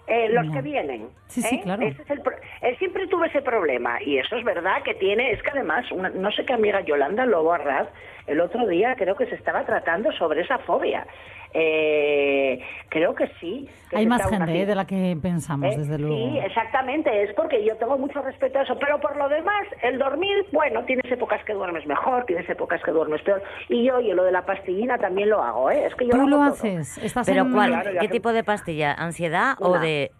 [0.06, 0.52] Eh, los No.
[0.54, 1.08] que vienen.
[1.28, 1.62] Sí, sí, ¿eh?
[1.64, 1.82] claro.
[1.82, 5.32] Ese es el pro- eh, siempre tuve ese problema y eso es verdad que tiene,
[5.32, 7.88] es que además, una- no sé qué amiga Yolanda Lobo Arraz,
[8.28, 11.08] el otro día creo que se estaba tratando sobre esa fobia.
[11.54, 13.68] Eh, creo que sí.
[13.90, 15.78] que Hay más gente eh, de la que pensamos, ¿Eh?
[15.78, 16.16] desde luego.
[16.16, 20.00] Sí, exactamente, es porque yo tengo mucho respeto a eso, pero por lo demás, el
[20.00, 24.12] dormir, bueno, tienes épocas que duermes mejor, tienes épocas que duermes peor, y yo, y
[24.14, 25.86] lo de la pastillina también lo hago, ¿eh?
[25.86, 26.46] Es que yo Tú hago lo todo.
[26.54, 26.98] haces.
[26.98, 27.52] Estás ¿Pero en...
[27.54, 27.72] cuál?
[27.72, 28.94] Claro, ¿Qué tipo de pastilla?
[28.94, 30.12] ¿Ansiedad o de...?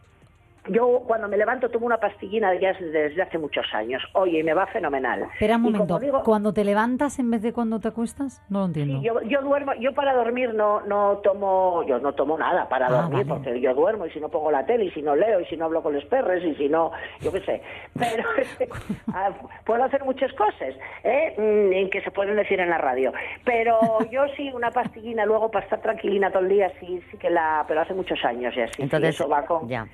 [0.70, 4.02] Yo cuando me levanto tomo una pastillina desde, desde hace muchos años.
[4.14, 5.24] Oye, y me va fenomenal.
[5.34, 6.00] Espera un momento.
[6.00, 8.42] digo- ¿Cuando te levantas en vez de cuando te acuestas?
[8.50, 9.00] No lo entiendo.
[9.00, 12.88] Sí, yo, yo duermo, yo para dormir no no tomo, yo no tomo nada para
[12.88, 13.42] Ah, dormir, vale.
[13.44, 15.58] porque yo duermo y si no pongo la tele y si no leo y si
[15.58, 17.62] no hablo con los perros y si no, yo qué sé.
[18.00, 18.24] Pero
[19.14, 19.32] ah,
[19.66, 20.74] puedo hacer muchas cosas,
[21.04, 21.34] ¿eh?
[21.38, 23.12] Mm, en que se pueden decir en la radio.
[23.44, 27.30] Pero yo sí una pastillina luego para estar tranquilina todo el día sí sí que
[27.30, 28.74] la, pero hace muchos años ya sí.
[28.78, 29.86] sí, Entonces, eso va con ya.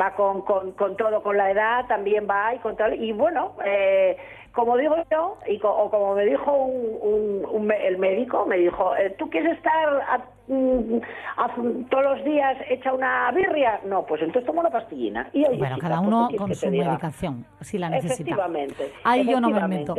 [0.00, 2.94] Va con, con, con todo, con la edad también va y con tal.
[3.02, 4.16] Y bueno, eh,
[4.52, 8.44] como digo yo, y co- o como me dijo un, un- un me- el médico,
[8.46, 9.72] me dijo, eh, ¿tú quieres estar
[10.08, 11.00] a- mm,
[11.36, 11.54] a-
[11.90, 13.80] todos los días hecha una birria?
[13.84, 15.28] No, pues entonces toma una pastillina.
[15.32, 18.14] Y oye, Bueno, chica, cada uno ¿qué quieres con su medicación, si la necesita.
[18.14, 18.92] Efectivamente.
[19.04, 19.94] Ahí yo no me meto.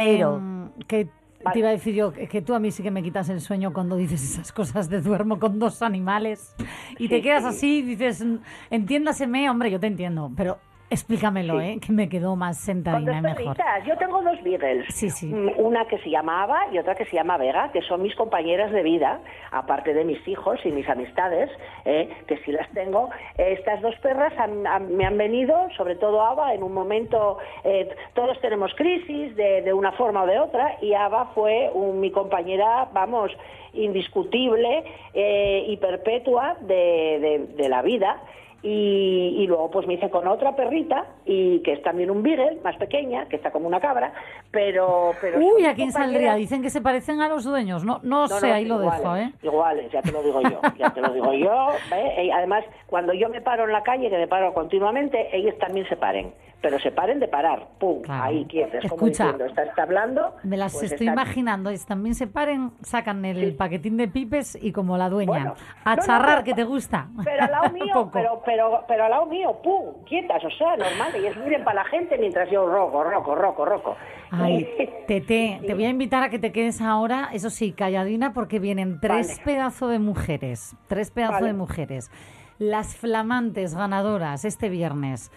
[0.87, 1.07] que
[1.43, 1.53] Vale.
[1.53, 3.71] te iba a decir yo que, tú a mí sí que me quitas el sueño
[3.73, 6.53] cuando dices esas cosas de duermo con dos animales
[6.97, 7.49] y te quedas sí.
[7.49, 8.37] así y dices, "Mm,
[8.71, 10.57] entiéndaseme, hombre, yo te entiendo, pero
[10.89, 11.65] explícamelo, Sí.
[11.65, 11.79] ¿eh?
[11.85, 13.37] Que me quedó más sentadina mejor.
[13.55, 13.85] perritas.
[13.85, 14.85] Yo tengo dos Beagles.
[14.93, 15.27] Sí, sí.
[15.27, 18.15] Mm, Una que se llama Ava y otra que se llama Vega, que son mis
[18.15, 19.19] compañeras de vida,
[19.51, 21.49] aparte de mis hijos y mis amistades,
[21.85, 23.09] eh, que sí las tengo.
[23.37, 27.89] Estas dos perras han- han- me han venido, sobre todo Ava, en un momento, eh,
[28.13, 32.11] todos tenemos crisis de, de una forma o de otra, y Ava fue un- mi
[32.11, 33.31] compañera, vamos,
[33.73, 38.21] indiscutible eh, y perpetua de- de- de la vida.
[38.61, 42.59] Y, y luego pues me hice con otra perrita y que es también un beagle
[42.63, 44.11] más pequeña que está como una cabra
[44.51, 46.35] pero pero Uy, ¿a quién saldría?
[46.35, 47.83] Dicen que se parecen a los dueños.
[47.83, 49.31] No, no, No, sé, no, ahí lo dejo, ¿eh?
[49.43, 51.69] Iguales, ya te lo digo yo, ya te lo digo yo.
[51.95, 52.29] ¿eh?
[52.33, 55.95] Además, cuando yo me paro en la calle, que me paro continuamente, ellos también se
[55.95, 56.33] paren.
[56.61, 58.23] Pero se paren de parar, pum, Claro.
[58.25, 60.35] ahí quietas, como Escucha, diciendo, está, está hablando.
[60.43, 61.69] Me las pues estoy está- imaginando.
[61.69, 65.29] Es, también se paren, sacan el paquetín de pipes y como la dueña.
[65.31, 65.53] Bueno,
[65.85, 67.07] a no, no, charrar, pero- que te gusta.
[67.23, 71.15] Pero al lado mío, pero, pero, pero al lado mío, pum, quietas, o sea, normal.
[71.15, 73.95] Ellos miren para la gente mientras yo roco, roco, roco, roco.
[74.31, 74.67] Ay,
[75.07, 78.99] Tete, te voy a invitar a que te quedes ahora, eso sí, calladina, porque vienen
[78.99, 79.41] tres Vale.
[79.45, 80.75] pedazos de mujeres.
[80.87, 81.47] Tres pedazos Vale.
[81.47, 82.11] de mujeres.
[82.59, 85.31] Las flamantes ganadoras este viernes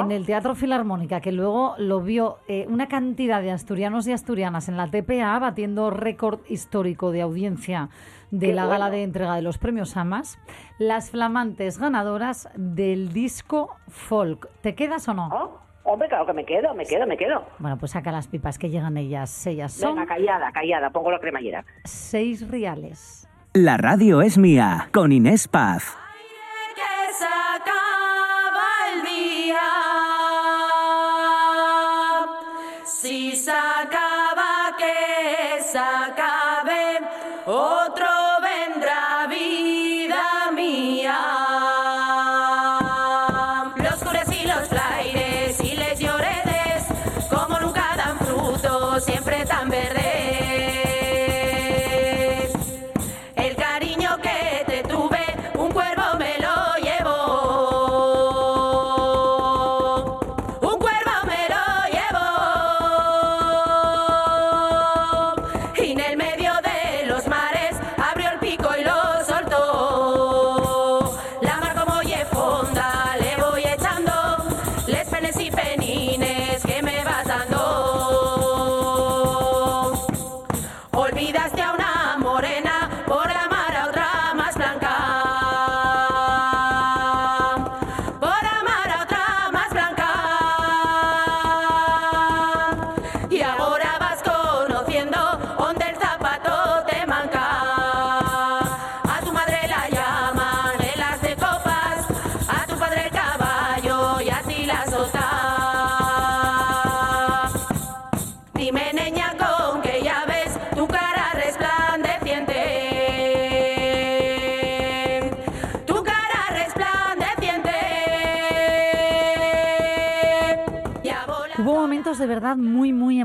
[0.00, 4.68] en el Teatro Filarmónica, que luego lo vio eh, una cantidad de asturianos y asturianas
[4.68, 7.88] en la TPA, batiendo récord histórico de audiencia
[8.30, 10.38] de Qué la gala de entrega de los premios AMAS.
[10.78, 14.48] Las flamantes ganadoras del disco folk.
[14.60, 15.28] ¿Te quedas o no?
[15.32, 15.60] ¿Ah?
[15.86, 17.44] Hombre, claro que me quedo, me quedo, me quedo.
[17.58, 19.46] Bueno, pues saca las pipas que llegan ellas.
[19.46, 21.64] Ellas son Venga, callada, callada, pongo la cremallera.
[21.84, 23.28] seis reales.
[23.52, 25.96] La radio es mía, con Inés Paz.
[26.74, 27.24] que se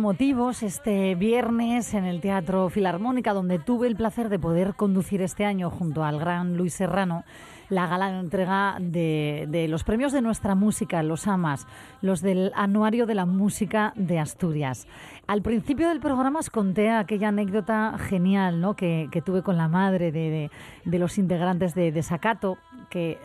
[0.09, 5.45] emotivos este viernes en el Teatro Filarmónica, donde tuve el placer de poder conducir este
[5.45, 7.25] año junto al gran Luis Serrano
[7.69, 11.67] la gala de entrega de, los premios de nuestra música, los AMAS,
[12.01, 14.87] los del Anuario de la Música de Asturias.
[15.27, 18.75] Al principio del programa os conté aquella anécdota genial ¿no?
[18.75, 20.51] que, tuve con la madre de, de-
[20.85, 22.57] de los integrantes de Desacato,
[22.89, 23.19] que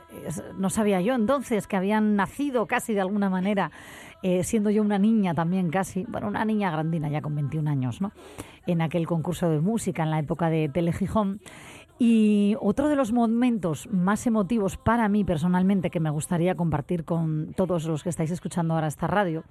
[0.58, 3.70] no sabía yo entonces que habían nacido casi de alguna manera
[4.26, 8.00] eh, siendo yo una niña también casi, bueno, una niña grandina ya con 21 años,
[8.00, 8.12] ¿no?
[8.66, 11.40] En aquel concurso de música en la época de Telegijón.
[11.98, 17.52] Y otro de los momentos más emotivos para mí personalmente que me gustaría compartir con
[17.54, 19.44] todos los que estáis escuchando ahora esta radio,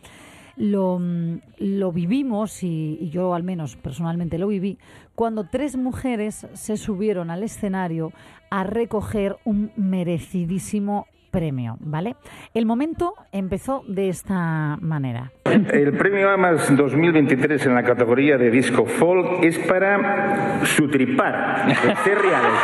[0.57, 4.77] lo, mm, lo vivimos, y, yo al menos personalmente lo viví,
[5.15, 8.11] cuando tres mujeres se subieron al escenario
[8.49, 12.15] a recoger un merecidísimo premio, ¿vale?
[12.53, 15.31] El momento empezó de esta manera.
[15.45, 22.17] El premio AMAS 2023 en la categoría de disco folk es para Sutripar, de ser
[22.19, 22.59] reales.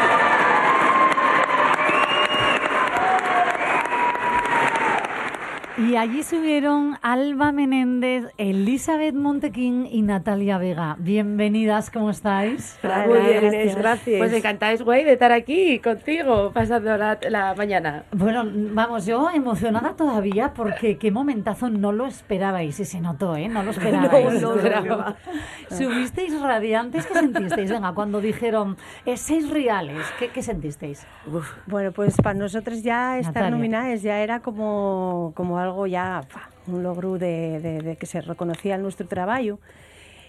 [5.88, 10.98] Y allí subieron Alba Menéndez, Elizabeth Montequín y Natalia Vega.
[11.00, 12.78] Bienvenidas, ¿cómo estáis?
[13.08, 14.18] Muy bien, Inés, gracias.
[14.18, 18.04] Pues encantada es güey de estar aquí contigo, pasando la, la mañana.
[18.12, 23.48] Bueno, vamos, yo emocionada todavía porque qué momentazo no lo esperabais y se notó, ¿eh?
[23.48, 24.42] No lo esperabais.
[24.42, 25.15] No lo esperaba.
[25.70, 27.72] Subisteis radiantes, ¿qué sentisteis?
[27.72, 31.08] Venga, cuando dijeron, eh, seis reales, ¿qué, qué sentisteis?
[31.68, 33.52] Bueno, pues para nosotros ya estar Natalia.
[33.52, 38.21] nominadas ya era como, como algo ya, fa, un logro de, de- de que se
[38.21, 39.60] reconocía nuestro trabajo.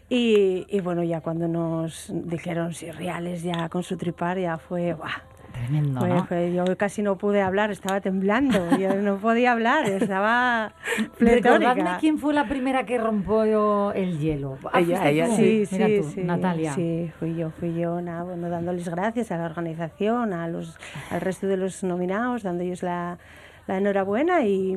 [0.09, 4.95] Y, y bueno, ya cuando nos dijeron si reales ya con su tripar, ya fue,
[4.95, 5.09] ¡buah!
[5.53, 6.25] Tremendo, Fue- ¿no?
[6.27, 10.73] fue- yo casi no pude hablar, estaba temblando, yo no podía hablar, estaba
[11.19, 11.97] Recordadme pletórica.
[12.01, 14.59] quién fue la primera que rompió el hielo.
[14.73, 15.35] Ah, Ella, ella, tú.
[15.37, 16.73] Sí, Mira tú, sí, Natalia.
[16.75, 20.77] Sí, fui yo, fui yo, nada, bueno, dándoles gracias a la organización, a los,
[21.11, 23.19] al resto de los nominados, dándoles la,
[23.67, 24.77] la enhorabuena y,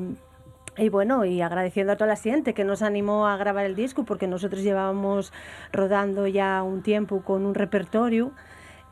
[0.77, 4.05] y bueno, y agradeciendo a toda la gente que nos animó a grabar el disco,
[4.05, 5.31] porque nosotros llevábamos
[5.71, 8.31] rodando ya un tiempo con un repertorio.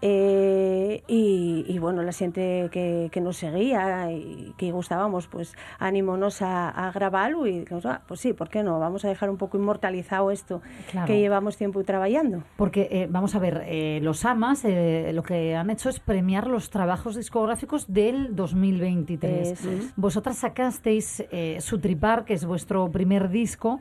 [0.01, 6.41] Eh, y, y bueno, la gente que, que nos seguía y que gustábamos, pues animónos
[6.41, 8.79] a, a grabarlo y dijimos, "Ah, pues sí, ¿por qué no?
[8.79, 11.07] Vamos a dejar un poco inmortalizado esto Claro.
[11.07, 12.43] que llevamos tiempo trabajando.
[12.57, 16.47] Porque, eh, vamos a ver, eh, los AMAS eh, lo que han hecho es premiar
[16.47, 19.51] los trabajos discográficos del 2023.
[19.51, 19.93] Eso es.
[19.95, 23.79] Vosotras sacasteis eh, Sutripar, que es vuestro primer disco,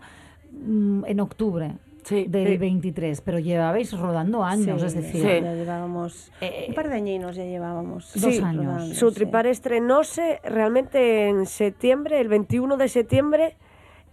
[0.53, 1.73] mm, en octubre
[2.03, 2.57] del sí.
[2.57, 5.23] 23, pero llevabais rodando años, Sí, es decir...
[5.23, 8.13] ya llevábamos Eh, un par de añinos, ya llevábamos.
[8.15, 8.65] Dos Sí, años.
[8.65, 9.15] rodando, Su sí.
[9.17, 13.57] tripar estrenóse realmente en septiembre, el 21 de septiembre,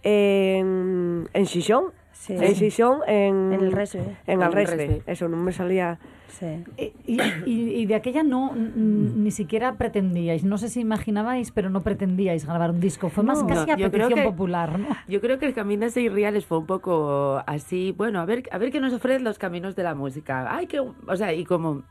[0.02, 1.92] en, en Xixón.
[2.12, 2.34] Sí.
[2.34, 4.16] En Xixón, en, En el Resbe.
[4.26, 4.52] En el.
[4.52, 5.02] Resbe.
[5.06, 5.98] Eso no me salía.
[6.28, 6.46] Sí.
[6.76, 11.70] Eh, Y, y- y de aquella no ni siquiera pretendíais, no sé si imaginabais, pero
[11.70, 13.08] no pretendíais grabar un disco.
[13.08, 14.86] Fue más No, casi a creo petición que- popular, ¿no?
[15.08, 18.42] Yo creo que el camino de Seis Reales fue un poco así, bueno, a ver,
[18.52, 20.54] a ver qué nos ofrecen los caminos de la música.
[20.54, 21.82] Ay, que, o sea, y como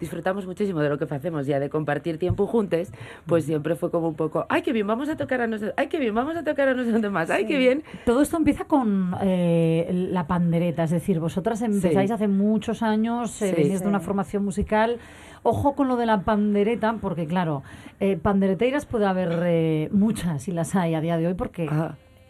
[0.00, 2.88] disfrutamos muchísimo de lo que hacemos ya, de compartir tiempo juntos,
[3.26, 5.88] pues siempre fue como un poco, ay, qué bien, vamos a tocar a nosotros, ay,
[5.88, 7.82] qué bien, vamos a tocar a nosotros más, ay, qué bien.
[8.04, 12.14] Todo esto empieza con eh, la pandereta, es decir, vosotras empezáis Sí.
[12.14, 13.62] hace muchos años, eh, Sí.
[13.62, 14.04] venís de una Sí.
[14.06, 14.98] formación musical.
[15.42, 17.62] Ojo con lo de la pandereta, porque claro,
[18.00, 21.68] eh, pandereteiras puede haber eh, muchas y las hay a día de hoy, porque,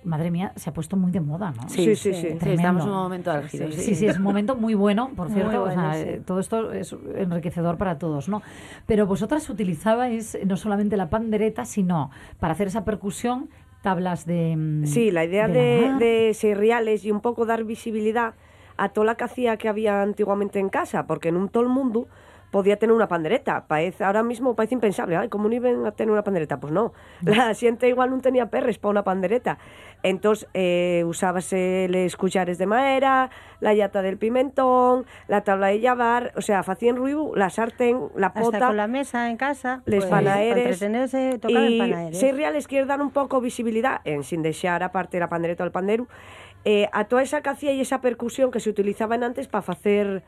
[0.06, 1.68] madre mía, se ha puesto muy de moda, ¿no?
[1.68, 3.82] Sí, sí, sí, sí, estamos en un momento álgido, sí.
[3.82, 5.62] Sí, sí, es un momento muy bueno, por cierto.
[5.62, 6.20] o bueno, sea, sí.
[6.24, 8.42] todo esto es enriquecedor para todos, ¿no?
[8.86, 13.48] Pero vosotras utilizabais no solamente la pandereta, sino para hacer esa percusión,
[13.82, 14.54] tablas de.
[14.56, 18.34] mm, Sí, la idea de de, de ser reales y un poco dar visibilidad
[18.76, 22.08] a toda la cacía que había antiguamente en casa, porque en un todo el mundo
[22.56, 23.66] podía tener una pandereta.
[23.68, 25.14] Parece, ahora mismo parece impensable.
[25.14, 26.58] Ay, ¿cómo no iban a tener una pandereta?
[26.58, 26.94] Pues no.
[27.22, 29.58] La gente igual no tenía perres para una pandereta.
[30.02, 33.28] Entonces eh, usábase los cuchares de madera,
[33.60, 38.28] la llata del pimentón, la tabla de llavar, o sea, hacían ruido, la sartén, la
[38.28, 38.66] Hasta pota.
[38.68, 40.54] con la mesa en casa, Les pues, panaderes.
[40.54, 42.18] para entretenerse, tocaban y panaderes.
[42.18, 45.72] Seis Reales quiere dar un poco visibilidad, en, sin desear aparte la pandereta o el
[45.72, 46.06] pandero,
[46.64, 50.22] eh, a toda esa cacía y esa percusión que se utilizaban antes para hacer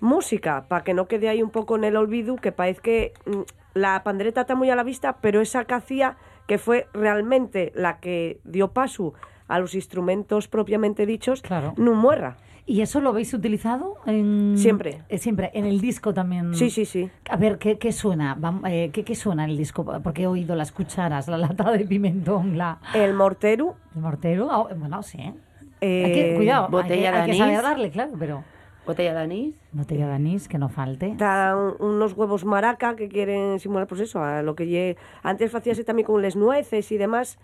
[0.00, 3.42] música, para que no quede ahí un poco en el olvido, que parece que mm,
[3.74, 6.16] la pandereta está muy a la vista, pero esa cacía
[6.46, 9.14] que fue realmente la que dio paso
[9.48, 11.42] a los instrumentos propiamente dichos,
[11.76, 12.36] no muerra.
[12.66, 13.96] ¿Y eso lo habéis utilizado?
[14.06, 14.54] En...
[14.56, 15.02] Siempre.
[15.10, 15.50] Eh, siempre.
[15.52, 16.54] ¿En el disco también?
[16.54, 17.10] Sí, sí, sí.
[17.28, 18.38] A ver, ¿qué, qué suena?
[18.66, 19.84] Eh, ¿qué, ¿Qué suena en el disco?
[20.02, 22.78] Porque he oído las cucharas, la lata de pimentón, la...
[22.94, 23.76] El mortero.
[23.94, 25.18] El mortero, ah, bueno, sí.
[25.20, 25.34] hay
[25.82, 28.44] Eh, que, cuidado, botella hay que, hay que saber darle, claro, pero...
[28.86, 29.54] Botella de anís.
[29.72, 31.14] Botella de anís, que no falte.
[31.16, 35.84] Dan unos huevos maraca que quieren simular, pues eso, a lo que lle- antes hacíase
[35.84, 37.38] también con las nueces y demás,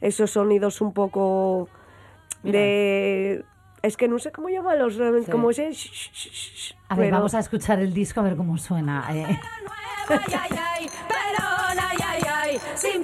[0.00, 1.68] esos sonidos un poco
[2.42, 3.44] de...
[3.82, 5.32] Es que no sé cómo llamarlos realmente, Sí.
[5.32, 5.70] como ese...
[6.88, 9.04] A ver, pero- vamos a escuchar el disco a ver cómo suena.
[9.14, 9.26] eh.
[10.08, 13.02] Ay, ay, ay, pelón, ay, ay, ay, sin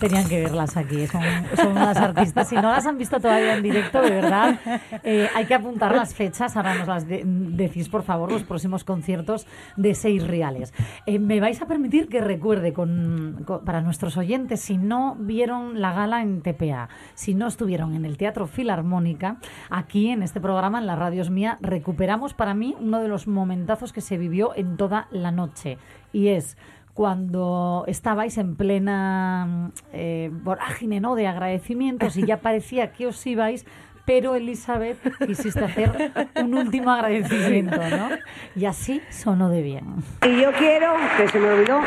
[0.00, 1.22] Tenían que verlas aquí, son,
[1.56, 2.48] son unas artistas.
[2.48, 4.58] Si no las han visto todavía en directo, de verdad,
[5.04, 6.56] eh, hay que apuntar las fechas.
[6.56, 9.46] Ahora nos las de- decís, por favor, los próximos conciertos
[9.76, 10.72] de Seis Reales.
[11.06, 15.92] Eh, Me vais a permitir que recuerde con, para nuestros oyentes, si no vieron la
[15.92, 19.36] gala en TPA, si no estuvieron en el Teatro Filarmónica,
[19.68, 23.92] aquí en este programa, en la Radios Mía, recuperamos para mí uno de los momentazos
[23.92, 25.76] que se vivió en toda la noche.
[26.12, 26.56] Y es
[27.00, 31.14] cuando estabais en plena mm, eh, vorágine ¿no?
[31.14, 33.64] de agradecimientos y ya parecía que os ibais,
[34.04, 38.10] pero Elizabeth quisiste hacer un último agradecimiento, ¿no?
[38.54, 39.86] Y así sonó de bien.
[40.26, 41.80] Y yo quiero, que se me olvidó,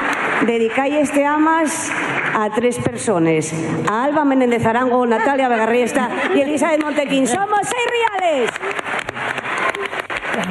[0.47, 1.91] dedicar este amas
[2.33, 3.53] a tres personas.
[3.87, 7.27] A Alba Menéndez Arango, Natalia Vegarriesta y Elizabeth Montequín.
[7.27, 9.42] ¡Somos seis reales!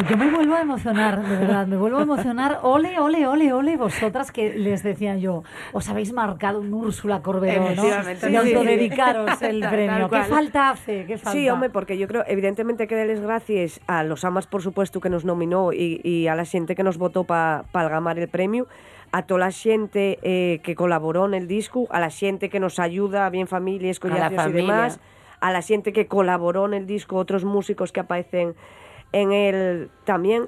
[0.09, 2.61] Yo me vuelvo a emocionar, de verdad, me vuelvo a emocionar.
[2.62, 7.70] Ole, ole, ole, ole, vosotras que les decía yo, os habéis marcado un Úrsula Corberó,
[7.74, 7.85] ¿no?
[8.30, 10.09] Y autodedicaros el premio.
[10.09, 11.05] ¿Qué falta hace?
[11.07, 11.33] ¿Qué falta?
[11.33, 15.11] Sí, hombre, porque yo creo, evidentemente, que darles gracias a los amas, por supuesto, que
[15.11, 18.68] nos nominó y, y a la gente que nos votó para gamar el premio,
[19.12, 22.78] a toda la gente eh, que colaboró en el disco, a la gente que nos
[22.78, 25.01] ayuda, bien familias, A la collacios y demás,
[25.41, 28.55] a la gente que colaboró en el disco, otros músicos que aparecen
[29.13, 30.45] en él también.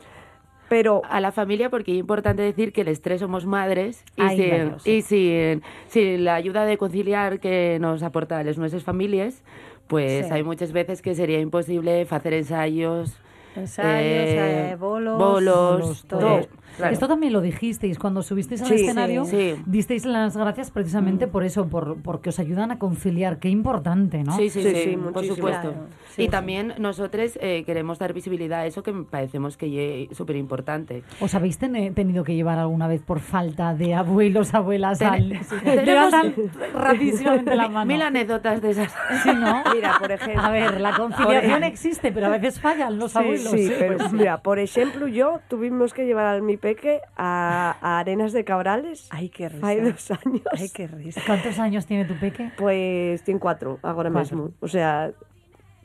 [0.69, 4.37] Pero a la familia porque es importante decir que los tres somos madres y, Ay,
[4.37, 4.91] sin, sí.
[4.91, 9.43] y sin, sin la ayuda de conciliar que nos aporta las nuestras familias,
[9.89, 10.33] pues Sí.
[10.33, 13.15] hay muchas veces que sería imposible hacer ensayos,
[13.57, 16.21] Ensayos, eh, bolos, bolos, Bolos, todo.
[16.21, 16.41] todo.
[16.77, 16.93] Claro.
[16.93, 19.25] Esto también lo dijisteis cuando subisteis al Sí, escenario.
[19.27, 19.55] sí.
[19.65, 20.75] Disteis las gracias Mm.
[20.75, 23.39] precisamente por eso, por porque os ayudan a conciliar.
[23.39, 24.37] Qué importante, ¿no?
[24.37, 25.71] Sí, sí, sí, por supuesto.
[25.71, 25.87] Claro.
[26.17, 30.35] y también nosotros eh, queremos dar visibilidad a eso que me parecemos que es súper
[30.37, 31.03] importante.
[31.21, 35.29] ¿Os habéis ten- tenido que llevar alguna vez por falta de abuelos, abuelas Ten- al...
[35.85, 36.35] Levantan
[36.75, 37.87] rapidísimamente la mano.
[37.87, 38.93] Mil anécdotas de esas.
[39.23, 39.63] Sí, ¿no?
[39.75, 40.43] Mira, por ejemplo.
[40.43, 43.19] A ver, la conciliación existe, pero a veces fallan los Sí,
[43.51, 44.17] sí, pero Pues sí.
[44.17, 49.09] mira, por ejemplo, yo tuvimos que llevar a mi peque a, a Arenas de Cabrales.
[49.11, 49.67] Ay, qué risa.
[49.67, 50.43] Hay dos años.
[50.59, 51.21] Ay, qué risa.
[51.27, 52.51] ¿Cuántos años tiene tu peque?
[52.57, 54.37] Pues tiene cuatro ahora Cuatro.
[54.37, 54.55] mismo.
[54.61, 55.13] O sea,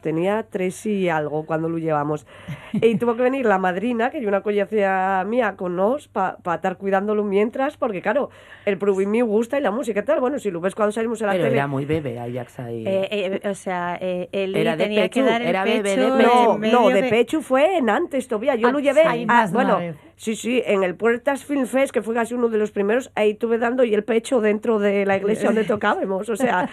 [0.01, 2.25] tenía tres y algo cuando lo llevamos.
[2.73, 6.77] Y tuvo que venir la madrina, que yo una collacia mía con nos, para estar
[6.77, 8.29] cuidándolo mientras, porque claro,
[8.65, 10.19] el Prubi me gusta y la música y tal.
[10.19, 11.55] Bueno, si lo ves cuando salimos en la Pero tele.
[11.57, 12.83] era muy bebé Ajax ahí.
[12.85, 13.07] Eh,
[13.43, 16.23] eh, o sea, eh, él Era de tenía que dar el era pecho bebé de
[16.23, 18.55] No, no, de pecho fue en antes todavía.
[18.55, 19.01] Yo Ah, lo llevé.
[19.05, 19.95] ah, de una bueno, vez.
[20.15, 23.33] sí, sí, en el Puertas Film Fest, que fue casi uno de los primeros, ahí
[23.33, 26.29] tuve dando y el pecho dentro de la iglesia donde tocábamos.
[26.29, 26.69] O sea,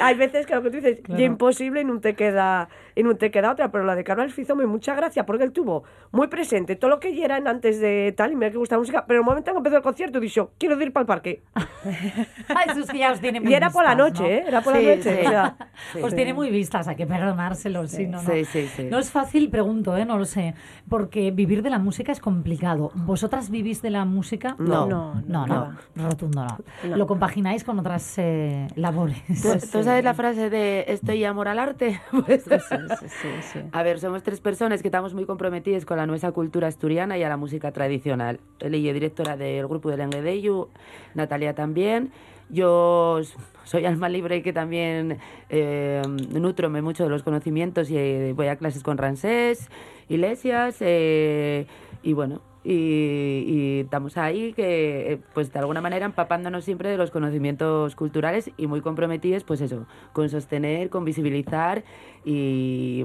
[0.00, 1.18] hay veces que lo que tú dices, Claro.
[1.20, 3.70] ya imposible y no te queda y no te queda otra.
[3.70, 7.22] Pero la de Carlos Fizome, mucha gracia, porque él tuvo muy presente todo lo que
[7.24, 9.58] eran antes de tal, y me que gusta la música, pero el momento en que
[9.58, 11.42] empezó el concierto, dijo, quiero ir para el parque.
[12.48, 14.28] Ay, es que ya os tiene muy Y era por la noche, ¿no?
[14.28, 14.44] ¿eh?
[14.46, 15.20] Era por la Sí, noche.
[15.20, 15.26] sí.
[15.26, 15.56] o sea,
[16.02, 18.30] Os tiene muy vistas, hay que perdonárselo, sí, no, no.
[18.30, 18.84] Sí, sí, sí.
[18.90, 20.04] No es fácil, pregunto, ¿eh?
[20.04, 20.54] no lo sé,
[20.88, 22.90] porque vivir de la música es complicado.
[22.94, 24.56] ¿Vosotras vivís de la música?
[24.58, 24.86] No.
[24.86, 26.58] No, no, no, no, rotundo no.
[26.90, 26.96] No.
[26.96, 29.18] Lo compagináis con otras eh, labores.
[29.42, 32.00] ¿Tú, tú sabes la frase de estoy amor al arte?
[32.26, 32.76] Pues, sí,
[33.08, 33.58] sí, sí.
[33.72, 37.22] A ver, somos tres personas que estamos muy comprometidas con la nuestra cultura asturiana y
[37.22, 38.40] a la música tradicional.
[38.60, 40.68] Ella es directora del grupo del Enguedeyu,
[41.14, 42.10] Natalia también.
[42.48, 43.20] Yo
[43.64, 45.18] soy alma libre que también
[45.48, 49.68] eh, nutrome mucho de los conocimientos y eh, voy a clases con Ransés,
[50.08, 51.66] Iglesias eh,
[52.02, 56.96] y bueno, y, y estamos ahí que eh, pues de alguna manera empapándonos siempre de
[56.96, 61.84] los conocimientos culturales y muy comprometidos pues eso, con sostener, con visibilizar
[62.24, 63.04] y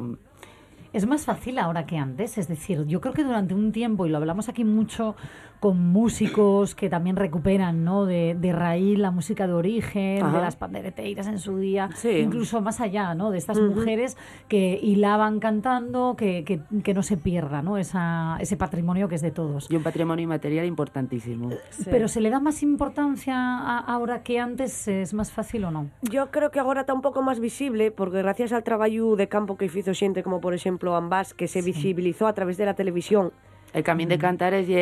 [0.94, 4.10] Es más fácil ahora que antes, es decir, yo creo que durante un tiempo, y
[4.10, 5.16] lo hablamos aquí mucho
[5.62, 8.06] con músicos que también recuperan, ¿no?
[8.08, 10.36] De, de raíz la música de origen, Ajá.
[10.38, 12.10] de las pandereteiras en su día, Sí.
[12.18, 13.30] incluso más allá, ¿no?
[13.30, 13.76] De estas Ujú.
[13.76, 17.78] mujeres que hilaban cantando, que, que, que no se pierda, ¿no?
[17.78, 19.70] Esa, ese patrimonio que es de todos.
[19.70, 21.50] Y un patrimonio inmaterial importantísimo.
[21.92, 25.92] Pero se le da más importancia a- ahora que antes, ¿es más fácil o no?
[26.02, 29.58] Yo creo que agora está un pouco máis visible porque gracias al traballo de campo
[29.62, 33.30] que fizo xente como por exemplo Ambas que se visibilizó a través de la televisión
[33.74, 34.76] El Camín de Cantares y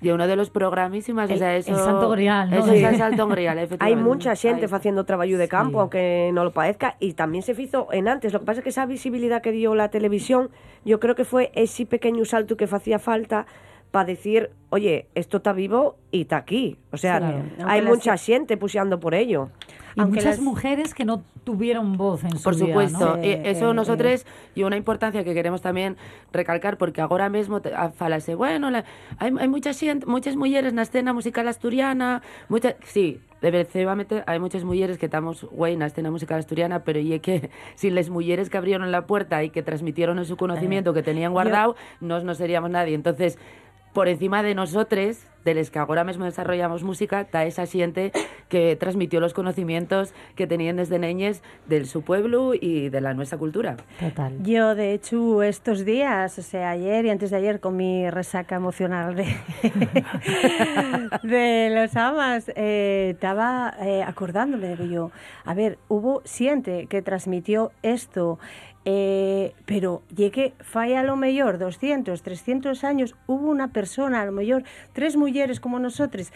[0.00, 0.50] y uno de los
[1.44, 1.84] o el eso...
[1.84, 2.56] Santo Grial, ¿no?
[2.56, 2.78] Eso Sí.
[2.78, 4.02] es el Santo Grial, Hay efectivamente.
[4.02, 7.86] mucha xente Hay- facendo traballo de campo, aunque no lo parezca, y también se fizo
[7.92, 8.32] en antes.
[8.32, 10.50] Lo que pasa es que esa visibilidad que dio la televisión,
[10.84, 13.46] yo creo que fue ese pequeño salto que hacía falta
[13.92, 16.78] para decir, oye, esto está vivo y está aquí.
[16.90, 17.42] O sea, Claro.
[17.66, 19.50] hay mucha gente puseando por ello.
[19.94, 23.24] Y muchas mujeres que no tuvieron voz en su Por vida, supuesto, ¿no?
[23.24, 24.24] y eso nosotros
[24.54, 25.96] y una importancia que queremos también
[26.32, 28.84] recalcar porque ahora mismo te- a- falase, bueno, la-
[29.18, 34.64] hay, hay mucha xente, muchas mujeres na escena musical asturiana, muchas, sí, efectivamente hay muchas
[34.64, 38.48] mujeres que estamos güey na escena musical asturiana, pero y es que sin las mujeres
[38.50, 42.70] que abrieron la puerta y que transmitieron su conocimiento que tenían guardado, nos no seríamos
[42.70, 42.94] nadie.
[42.94, 43.38] Entonces,
[43.92, 48.12] por encima de nosotros, de los que ahora mismo desarrollamos música, está esa gente
[48.48, 53.38] que transmitió los conocimientos que tenían desde niñez del su pueblo y de la nuestra
[53.38, 53.76] cultura.
[53.98, 54.42] Total.
[54.42, 58.56] Yo, de hecho, estos días, o sea, ayer y antes de ayer, con mi resaca
[58.56, 59.36] emocional de,
[61.22, 65.10] de los amas, eh, estaba eh, acordándome de yo,
[65.44, 68.38] a ver, hubo siente que transmitió esto,
[68.84, 74.32] eh, pero llegué, falla a lo mejor 200, 300 años, hubo una persona, a lo
[74.32, 76.32] mejor tres mujeres como nosotros,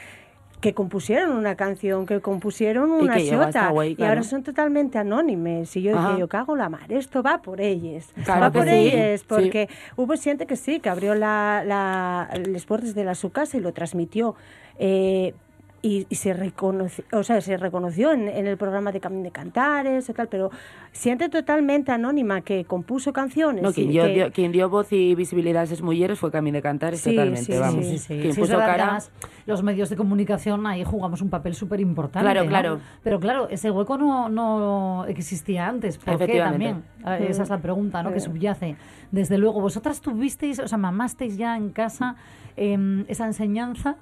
[0.60, 5.76] que compusieron una canción, que compusieron Y una que güey, y ahora son totalmente anónimes.
[5.76, 6.08] Y yo Ajá.
[6.08, 8.08] decía, yo cago la mar, esto va por ellas.
[8.24, 9.26] Claro va por sí, ellas, sí.
[9.28, 13.56] porque hubo gente que sí, que abrió la, la, las puertas de la su casa
[13.58, 14.34] y lo transmitió.
[14.78, 15.34] Eh,
[15.82, 19.30] y, y se reconoció, o sea, se reconoció en, en el programa de Camino de
[19.30, 20.50] Cantares y tal, pero
[20.90, 23.62] siente totalmente anónima que compuso canciones.
[23.62, 26.30] No, y quien, dio, que- dio- quien dio voz y visibilidad a esas mujeres fue
[26.32, 27.84] Camino de Cantares Sí, totalmente, sí, vamos.
[27.84, 28.72] Sí, sí, Quien sí, puso cara...
[28.84, 29.10] además
[29.46, 32.24] los medios de comunicación ahí jugamos un papel súper importante.
[32.24, 32.48] Claro, ¿no?
[32.48, 32.80] claro.
[33.04, 35.98] Pero claro, ese hueco no, no existía antes.
[35.98, 36.82] ¿Por qué también?
[37.06, 38.12] Eh, Esa es la pregunta ¿no?
[38.12, 38.26] que Sí.
[38.26, 38.76] subyace.
[39.12, 42.16] Desde luego, vosotras tuvisteis, o sea, mamasteis ya en casa
[42.56, 43.96] em, esa enseñanza.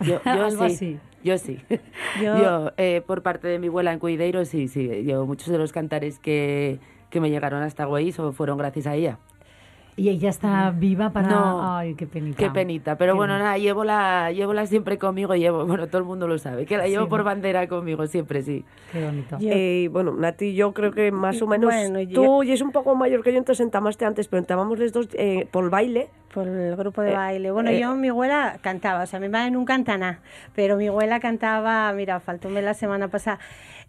[0.00, 0.98] Yo, yo Algo sí, así.
[1.22, 1.58] Yo sí.
[2.22, 5.04] Yo- Yo, eh, por parte de mi abuela en Cuideiro, sí, sí.
[5.04, 6.78] Yo, muchos de los cantares que,
[7.10, 9.18] que me llegaron hasta Güey fueron gracias a ella.
[10.00, 11.28] Y ella está viva para...
[11.28, 11.76] No.
[11.76, 12.38] Ay, qué penita.
[12.38, 15.98] Qué penita, pero Qué bueno, nada, llevo la, llevo la siempre conmigo, llevo, bueno, todo
[15.98, 18.64] el mundo lo sabe, que la llevo por bandera conmigo siempre, sí.
[18.92, 19.36] Qué bonito.
[19.42, 22.72] Eh, bueno, Nati, yo creo que más o menos Bueno, yo- tú y es un
[22.72, 26.08] poco mayor que yo, entonces entamaste antes, pero entamamos los dos eh, por el baile.
[26.32, 27.50] Por el grupo de Eh, baile.
[27.50, 30.20] Bueno, eh, yo, mi abuela cantaba, o sea, mi madre nunca canta nada,
[30.54, 33.38] pero mi abuela cantaba, mira, faltóme la semana pasada,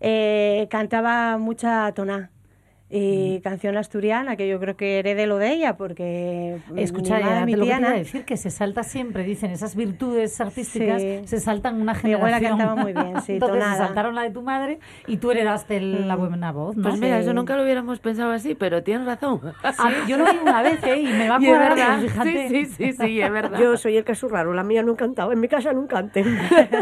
[0.01, 2.31] eh, cantaba mucha toná.
[2.93, 3.41] Y Mm.
[3.41, 7.53] canción asturiana, que yo creo que heredé lo de ella, porque Escucha, mi madre, mi
[7.55, 11.21] lo que decir, que se salta siempre, dicen, esas virtudes artísticas Sí.
[11.25, 12.19] se saltan una Mi generación.
[12.35, 13.77] abuela cantaba muy bien, sí, Entonces se tonada.
[13.87, 16.83] saltaron la de tu madre y tú heredaste el- la buena voz, ¿no?
[16.89, 17.23] Pues mira, Sí.
[17.23, 19.39] eso nunca lo hubiéramos pensado así, pero tienes razón.
[19.63, 20.99] Ah, yo lo vi una vez, ¿eh?
[20.99, 22.49] Y me va a Y es acordar, fíjate.
[22.49, 23.57] sí, sí, sí, sí, es verdad.
[23.57, 26.25] Yo soy el caso raro, la mía nunca cantaba, en mi casa nunca canté.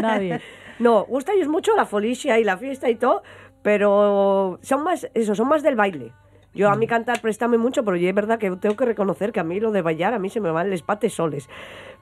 [0.02, 0.40] Nadie.
[0.80, 3.22] No, gusta ellos mucho la folicia y la fiesta y todo,
[3.62, 6.12] pero son más, eso, son más del baile.
[6.52, 9.38] Yo a mí cantar préstame mucho, pero yo es verdad que tengo que reconocer que
[9.38, 11.48] a mí lo de bailar, a mí se me van les pates soles.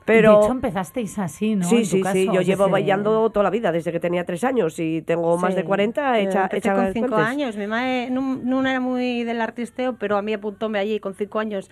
[0.07, 0.39] Pero...
[0.39, 1.65] De hecho, empezasteis así, ¿no?
[1.67, 4.25] Sí, En tu sí, caso, sí, yo llevo bailando toda la vida, desde que tenía
[4.25, 5.67] tres años y tengo más de Sí.
[5.67, 7.29] 40 Yo hecha, hecha con cinco cuentes.
[7.29, 7.57] años.
[7.59, 11.41] Mi madre no, no era muy del artisteo, pero a mí apuntóme allí con cinco
[11.41, 11.71] años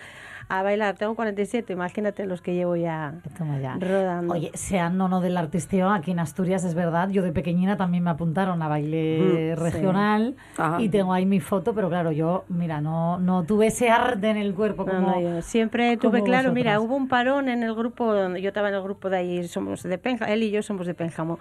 [0.49, 0.97] a bailar.
[0.97, 3.15] Tengo 47, imagínate los que llevo ya,
[3.61, 3.77] ya.
[3.81, 4.35] rodando.
[4.35, 8.05] Oye, sean o no del artisteo, aquí en Asturias es verdad, yo de pequeñina también
[8.05, 10.63] me apuntaron a baile Mm, regional sí.
[10.85, 14.37] Y tengo ahí mi foto, pero claro, yo, mira, no, no tuve ese arte en
[14.37, 15.11] el cuerpo No, como...
[15.11, 18.69] no, yo siempre tuve claro, mira, hubo un parón en el grupo, donde yo estaba
[18.69, 21.39] en el grupo de ahí, somos de Pénjamo, él y yo somos de Pénjamo,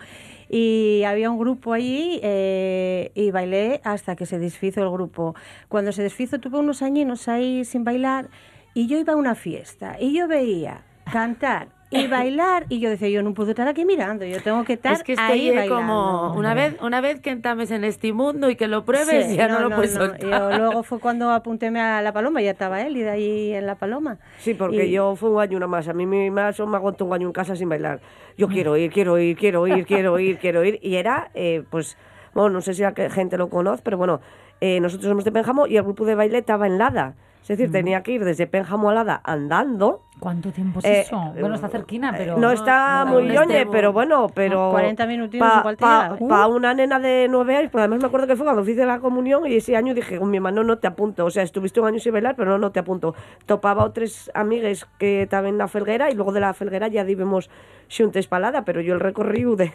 [0.49, 5.35] y había un grupo allí eh, y bailé hasta que se deshizo el grupo.
[5.67, 8.29] Cuando se deshizo tuve unos añinos ahí sin bailar
[8.75, 13.07] y yo iba a una fiesta y yo veía cantar y bailar y yo decía,
[13.09, 15.75] yo no puedo estar aquí mirando, yo tengo que estar Es que estoy ahí bailando.
[15.75, 19.35] como una vez, una vez que entames en este mundo y que lo pruebes, Sí,
[19.37, 20.01] ya no, lo puedes no.
[20.07, 20.19] soltar.
[20.51, 23.65] Yo luego fue cuando apuntéme a La Paloma, ya estaba él y de ahí en
[23.65, 24.17] La Paloma.
[24.39, 25.87] Sí, porque Y- yo fue un año una más.
[25.87, 28.01] A mí mi más me aguantó un año en casa sin bailar.
[28.37, 30.79] Yo quiero ir, quiero ir, quiero ir, quiero ir, quiero ir.
[30.81, 31.97] Y era, eh, pues,
[32.33, 34.19] bueno, no sé si la gente lo conoce, pero bueno,
[34.59, 37.13] eh, nosotros somos de Benjamo y el grupo de baile estaba en Lada.
[37.45, 40.01] Es decir, tenía que ir desde Pénjamo a Lada andando.
[40.19, 41.33] ¿Cuánto tiempo es Eh, eso?
[41.39, 42.37] Bueno, está cerquina, pero...
[42.37, 44.71] No está no, muy lloñe, no, pero bueno, pero...
[44.71, 48.07] 40 minutinos pa, igual te pa- pa una nena de nueve años, pues además me
[48.07, 50.77] acuerdo que fue cuando hice la comunión y ese año dije con mi hermano no
[50.77, 53.13] te apunto, o sea, estuviste un año sin bailar, pero no, no te apunto.
[53.45, 57.49] Topaba otras amigues que estaban na felguera y luego de la felguera ya vivimos
[57.87, 59.71] xuntes palada, pero yo el recorrido de,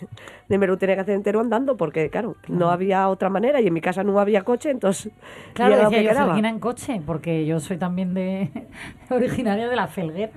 [0.49, 3.69] de me lo tenía que hacer entero andando porque, claro, no había otra manera y
[3.69, 5.13] en mi casa no había coche, entonces
[5.53, 6.39] Claro, decía que yo quedaba.
[6.39, 8.51] En coche, porque yo soy también de
[9.11, 10.30] originaria de la Felguera.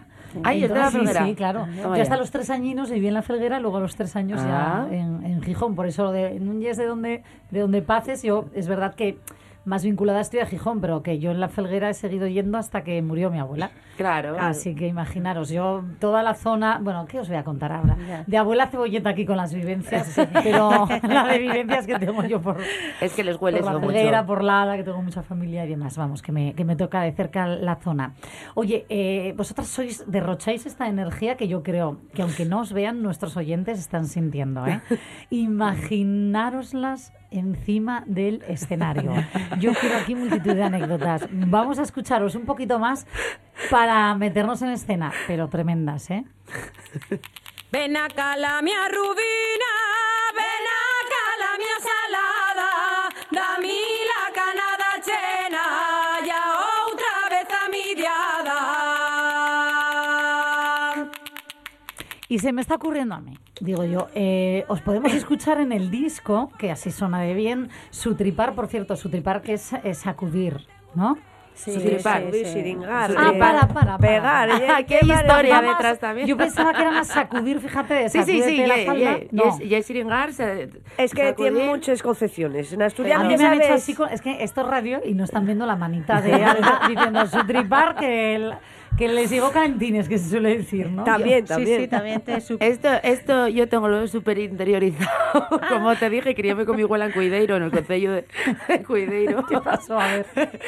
[0.43, 1.25] Ay, ¿es de la sí, Felguera?
[1.25, 1.67] Sí, claro.
[1.75, 4.87] Yo hasta los tres añinos viví en la Felguera, luego a los tres años Ah.
[4.89, 5.75] ya en, en Gijón.
[5.75, 9.17] Por eso de Núñez de donde, de donde pases, yo es verdad que
[9.65, 12.83] más vinculada estoy a Gijón, pero que yo en la Felguera he seguido yendo hasta
[12.83, 13.71] que murió mi abuela.
[13.97, 14.37] Claro.
[14.39, 18.23] Así que imaginaros, yo toda la zona, bueno, ¿qué os voy a contar ahora?
[18.25, 22.57] De abuela cebolleta aquí con las vivencias, pero la de vivencias que tengo yo por,
[22.99, 23.93] Es que les huele por la eso mucho.
[23.93, 27.01] Felguera, por la que tengo mucha familia y demás, vamos, que me, que me toca
[27.01, 28.13] de cerca la zona.
[28.55, 33.01] Oye, eh, vosotras sois, derrocháis esta energía que yo creo que aunque no os vean,
[33.01, 34.81] nuestros oyentes están sintiendo, ¿eh?
[35.29, 39.11] Imaginároslas encima del escenario.
[39.59, 41.27] Yo quiero aquí multitud de anécdotas.
[41.31, 43.05] Vamos a escucharos un poquito más
[43.69, 46.25] para meternos en escena, pero tremendas, ¿eh?
[47.71, 49.71] Ven acá la rubina,
[50.35, 53.57] ven acá la salada, la
[62.33, 65.91] Y se me está ocurriendo a mí, digo yo, eh, os podemos escuchar en el
[65.91, 69.99] disco, que así suena de bien, su tripar, por cierto, su tripar que es, es
[69.99, 70.57] sacudir,
[70.95, 71.15] ¿no?
[71.53, 72.51] Sí, Sutripar, sí, sí.
[72.53, 73.97] siringar, Ah, eh, para, para, para.
[73.99, 76.25] pegar, eh, Qué qué historia Vamos, detrás también.
[76.27, 79.17] Yo pensaba que era más sacudir, fíjate, de Sí, sí, sí, la falda.
[79.19, 79.43] ye- No.
[79.43, 81.53] yes- yes siringar, se- Es que sacudir.
[81.53, 82.73] tiene muchas concepciones.
[82.73, 84.67] En A Asturias mí ya me han hecho sabes- así, con- es que esto es
[84.67, 88.53] radio y no están viendo la manita de Alba diciendo su tripar que, el-
[88.97, 91.03] que les llegó calentines, que se suele decir, ¿no?
[91.03, 91.81] También, también.
[91.81, 95.49] Sí, también te Esto, esto yo tengo lo súper interiorizado.
[95.69, 98.25] Como te dije, criéme con mi abuela en Cuideiro, en el concello de,
[98.67, 99.45] de Cuideiro.
[99.45, 99.99] ¿Qué pasó?
[99.99, 100.25] A ver.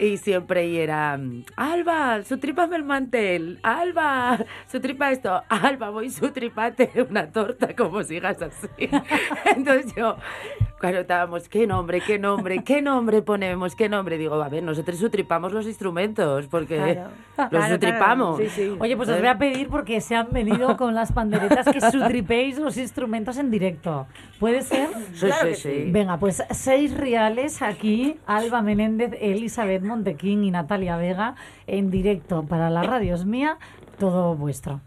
[0.00, 1.20] Y siempre y era,
[1.56, 7.76] Alba, su tripame el mantel, Alba, su tripa esto, Alba, voy su tripate una torta,
[7.76, 8.66] como sigas así.
[9.54, 10.16] Entonces yo,
[10.78, 14.16] claro, estábamos, ¿qué nombre, qué nombre, qué nombre ponemos, qué nombre?
[14.16, 17.10] Digo, a ver, nosotros sutripamos los instrumentos, porque Claro.
[17.36, 18.40] los Claro, sutripamos.
[18.40, 18.76] claro.
[18.80, 22.58] Oye, pues os voy a pedir porque se han venido con las panderetas que sutripéis
[22.58, 24.06] los instrumentos en directo.
[24.38, 24.88] ¿Puede ser?
[25.12, 25.70] Sí, Claro sí, que sí.
[25.84, 25.90] sí.
[25.90, 31.34] Venga, pues seis reales aquí, Alba Menéndez, Elizabeth Montequín y Natalia Vega
[31.66, 33.58] en directo para la radio es mía,
[33.98, 34.80] todo vuestro.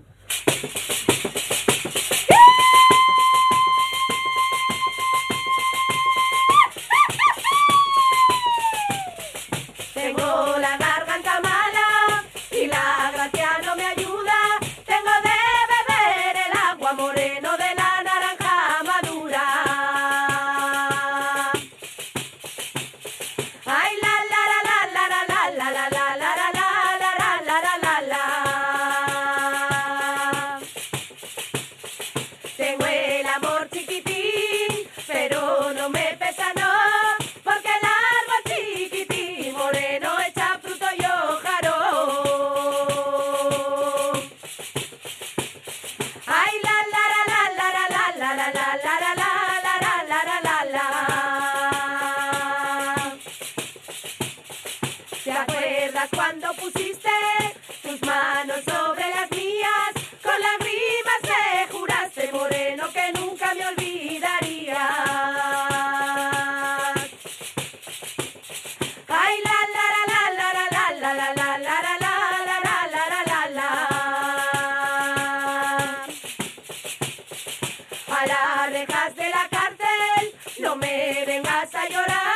[81.26, 82.33] Me vengas a llorar,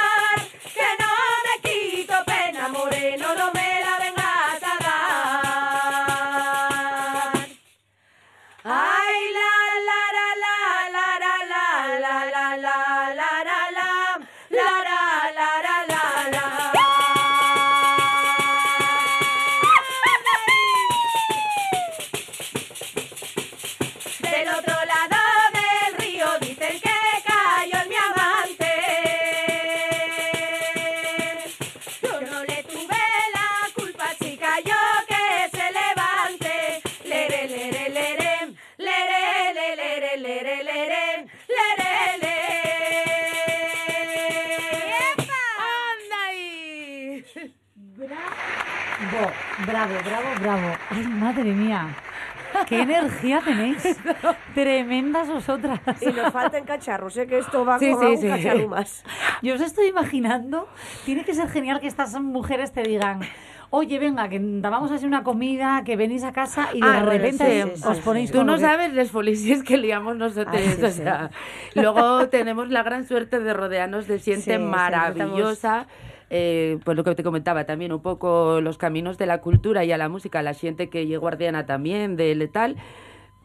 [50.48, 50.76] bravo.
[50.90, 51.88] Ay, madre mía.
[52.68, 53.84] ¡Qué energía tenéis!
[54.56, 55.80] Tremendas vosotras.
[56.02, 58.28] Y nos faltan cacharros, sé que esto va Sí, con sí, un sí.
[58.28, 59.04] cacharro más.
[59.42, 60.68] Yo os estoy imaginando,
[61.06, 63.20] tiene que ser genial que estas mujeres te digan,
[63.70, 67.04] oye, venga, que vamos a hacer una comida, que venís a casa y de Ah,
[67.04, 70.16] bueno, repente sí, os sí, ponéis Tú con no que- sabes las folicias que liamos
[70.16, 70.56] nosotros.
[70.58, 70.94] Ah, sí, o sí.
[71.04, 71.30] sea,
[71.76, 75.86] luego tenemos la gran suerte de rodearnos de gente Sí, sí, maravillosa.
[76.30, 79.92] Eh, pues lo que te comentaba también, un poco los caminos de la cultura y
[79.92, 82.76] a la música, la gente que es guardiana también de letal,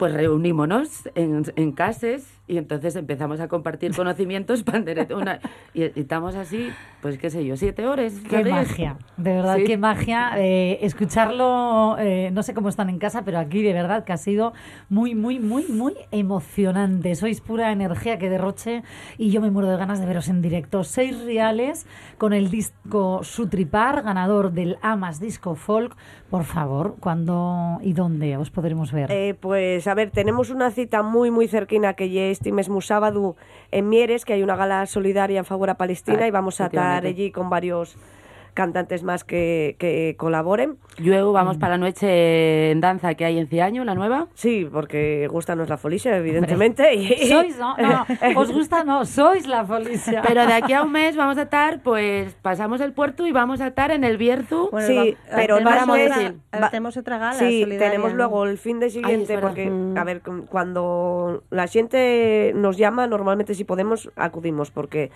[0.03, 5.39] pues reunímonos en, en cases y entonces empezamos a compartir conocimientos pandereta, una,
[5.75, 8.15] y, y estamos así, pues qué sé yo, siete horas.
[8.29, 9.65] Qué magia, de verdad, Sí.
[9.65, 10.33] qué magia.
[10.39, 14.17] eh, escucharlo, eh, no sé cómo están en casa, pero aquí de verdad que ha
[14.17, 14.55] sido
[14.89, 17.15] muy, muy, muy, muy emocionante.
[17.15, 18.83] Sois pura energía que derroche
[19.19, 20.83] y yo me muero de ganas de veros en directo.
[20.83, 21.87] Seis reales
[22.19, 25.95] con el disco Sutripar, ganador del Amas Disco Folk.
[26.29, 29.13] Por favor, ¿cuándo y dónde os podremos ver?
[29.13, 33.37] Eh, pues a ver, tenemos una cita muy muy cerquina que ya este mismo sábado
[33.71, 36.67] en Mieres, que hay una gala solidaria en favor a Palestina Ah, y vamos a
[36.67, 37.97] estar allí con varios
[38.55, 40.77] cantantes más que, que colaboren.
[40.99, 44.29] Luego vamos para la noche en danza que hay en Ciaño, la nueva.
[44.35, 46.95] Sí, porque gustanos la folicia, evidentemente.
[46.95, 50.23] y- Sois, no, no, os gusta, no, sois la policía.
[50.27, 53.61] Pero de aquí a un mes vamos a estar, pues pasamos el puerto y vamos
[53.61, 54.69] a estar en el Bierzo.
[54.71, 58.81] Bueno, sí, va- pero tenemos decir, ahora tenemos otra gala Sí, tenemos luego el fin
[58.81, 59.49] de siguiente, verdad.
[59.49, 59.97] porque, Mm.
[59.97, 65.11] a ver, cu- cuando la gente nos llama, normalmente si podemos, acudimos, porque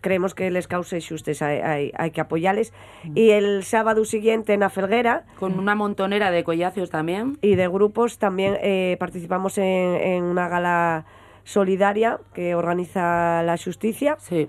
[0.00, 2.72] creemos que les cause xustes, hay, hay, hay que apoyarles.
[3.04, 3.12] Mm.
[3.16, 7.38] Y el sábado siguiente en la Felguera, Con una montonera de collacios también.
[7.42, 11.04] y de grupos también eh, participamos en, en una gala
[11.44, 14.16] solidaria que organiza la Justicia.
[14.18, 14.48] Sí.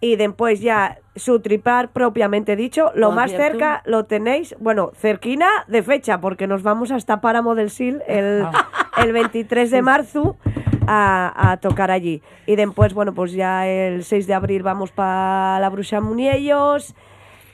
[0.00, 5.82] Y después ya su tripar propiamente dicho, lo más cerca lo tenéis, bueno, cerquina de
[5.82, 8.68] fecha, porque nos vamos hasta Páramo del Sil el, Ah.
[9.02, 10.36] el 23 de marzo
[10.86, 12.22] a, a tocar allí.
[12.46, 16.94] Y después, bueno, pues ya el 6 de abril vamos para la Bruxa Muniellos,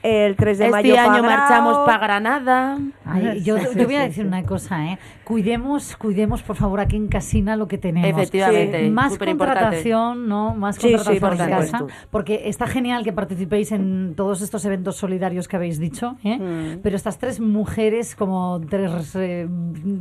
[0.03, 2.77] el 3 de mayo Este pa año marchamos para Granada.
[3.05, 4.99] Ay, yo te voy a decir una cosa, ¿eh?
[5.23, 8.09] Cuidemos, cuidemos, por favor, aquí en Casina lo que tenemos.
[8.09, 8.89] Efectivamente, Sí.
[8.91, 10.53] Más contratación, ¿no?
[10.55, 11.87] Más Sí, sí, contratación supuesto.
[11.87, 12.07] casa.
[12.11, 16.37] Porque está genial que participéis en todos estos eventos solidarios que habéis dicho, ¿eh?
[16.37, 16.79] Mm.
[16.83, 19.47] Pero estas tres mujeres, como tres eh,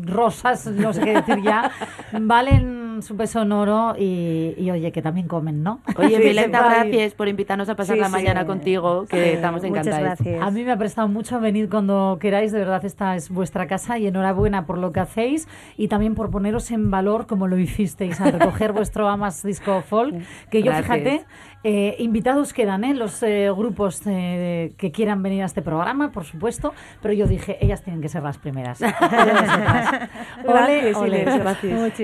[0.04, 1.70] rosas, no sé qué decir ya,
[2.20, 5.80] valen su peso en oro y, y, oye, que también comen, ¿no?
[5.96, 6.64] Oye, Sí, Mileta, sí.
[6.90, 8.12] gracias por invitarnos a pasar Sí, la sí.
[8.12, 10.02] mañana contigo, que Sí, estamos Muchas encantados.
[10.18, 10.42] gracias.
[10.42, 13.98] A mí me ha prestado mucho venir cuando queráis, de verdad esta es vuestra casa
[13.98, 18.20] y enhorabuena por lo que hacéis y también por poneros en valor como lo hicisteis
[18.20, 20.14] al recoger vuestro Amas Disco Folk,
[20.50, 20.98] que yo Gracias.
[20.98, 21.24] fíjate,
[21.64, 22.94] eh, invitados quedan ¿eh?
[22.94, 27.58] los eh, grupos eh, que quieran venir a este programa, por supuesto, pero yo dije,
[27.60, 28.80] ellas tienen que ser las primeras.
[30.44, 31.24] Ole, ole.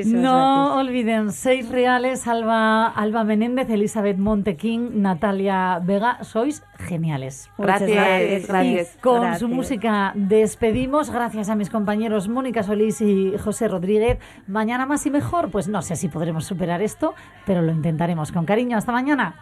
[0.07, 7.51] No olviden, seis reales, Alba, Alba Menéndez, Elizabeth Montequín, Natalia Vega, sois geniales.
[7.59, 8.49] Gracias, gracias.
[8.49, 8.95] gracias.
[8.97, 9.41] Y con Gracias.
[9.41, 11.11] su música despedimos.
[11.11, 14.19] Gracias a mis compañeros Mónica Solís y José Rodríguez.
[14.47, 15.51] Mañana más y mejor.
[15.51, 18.77] Pues no sé si podremos superar esto, pero lo intentaremos con cariño.
[18.77, 19.35] Hasta mañana.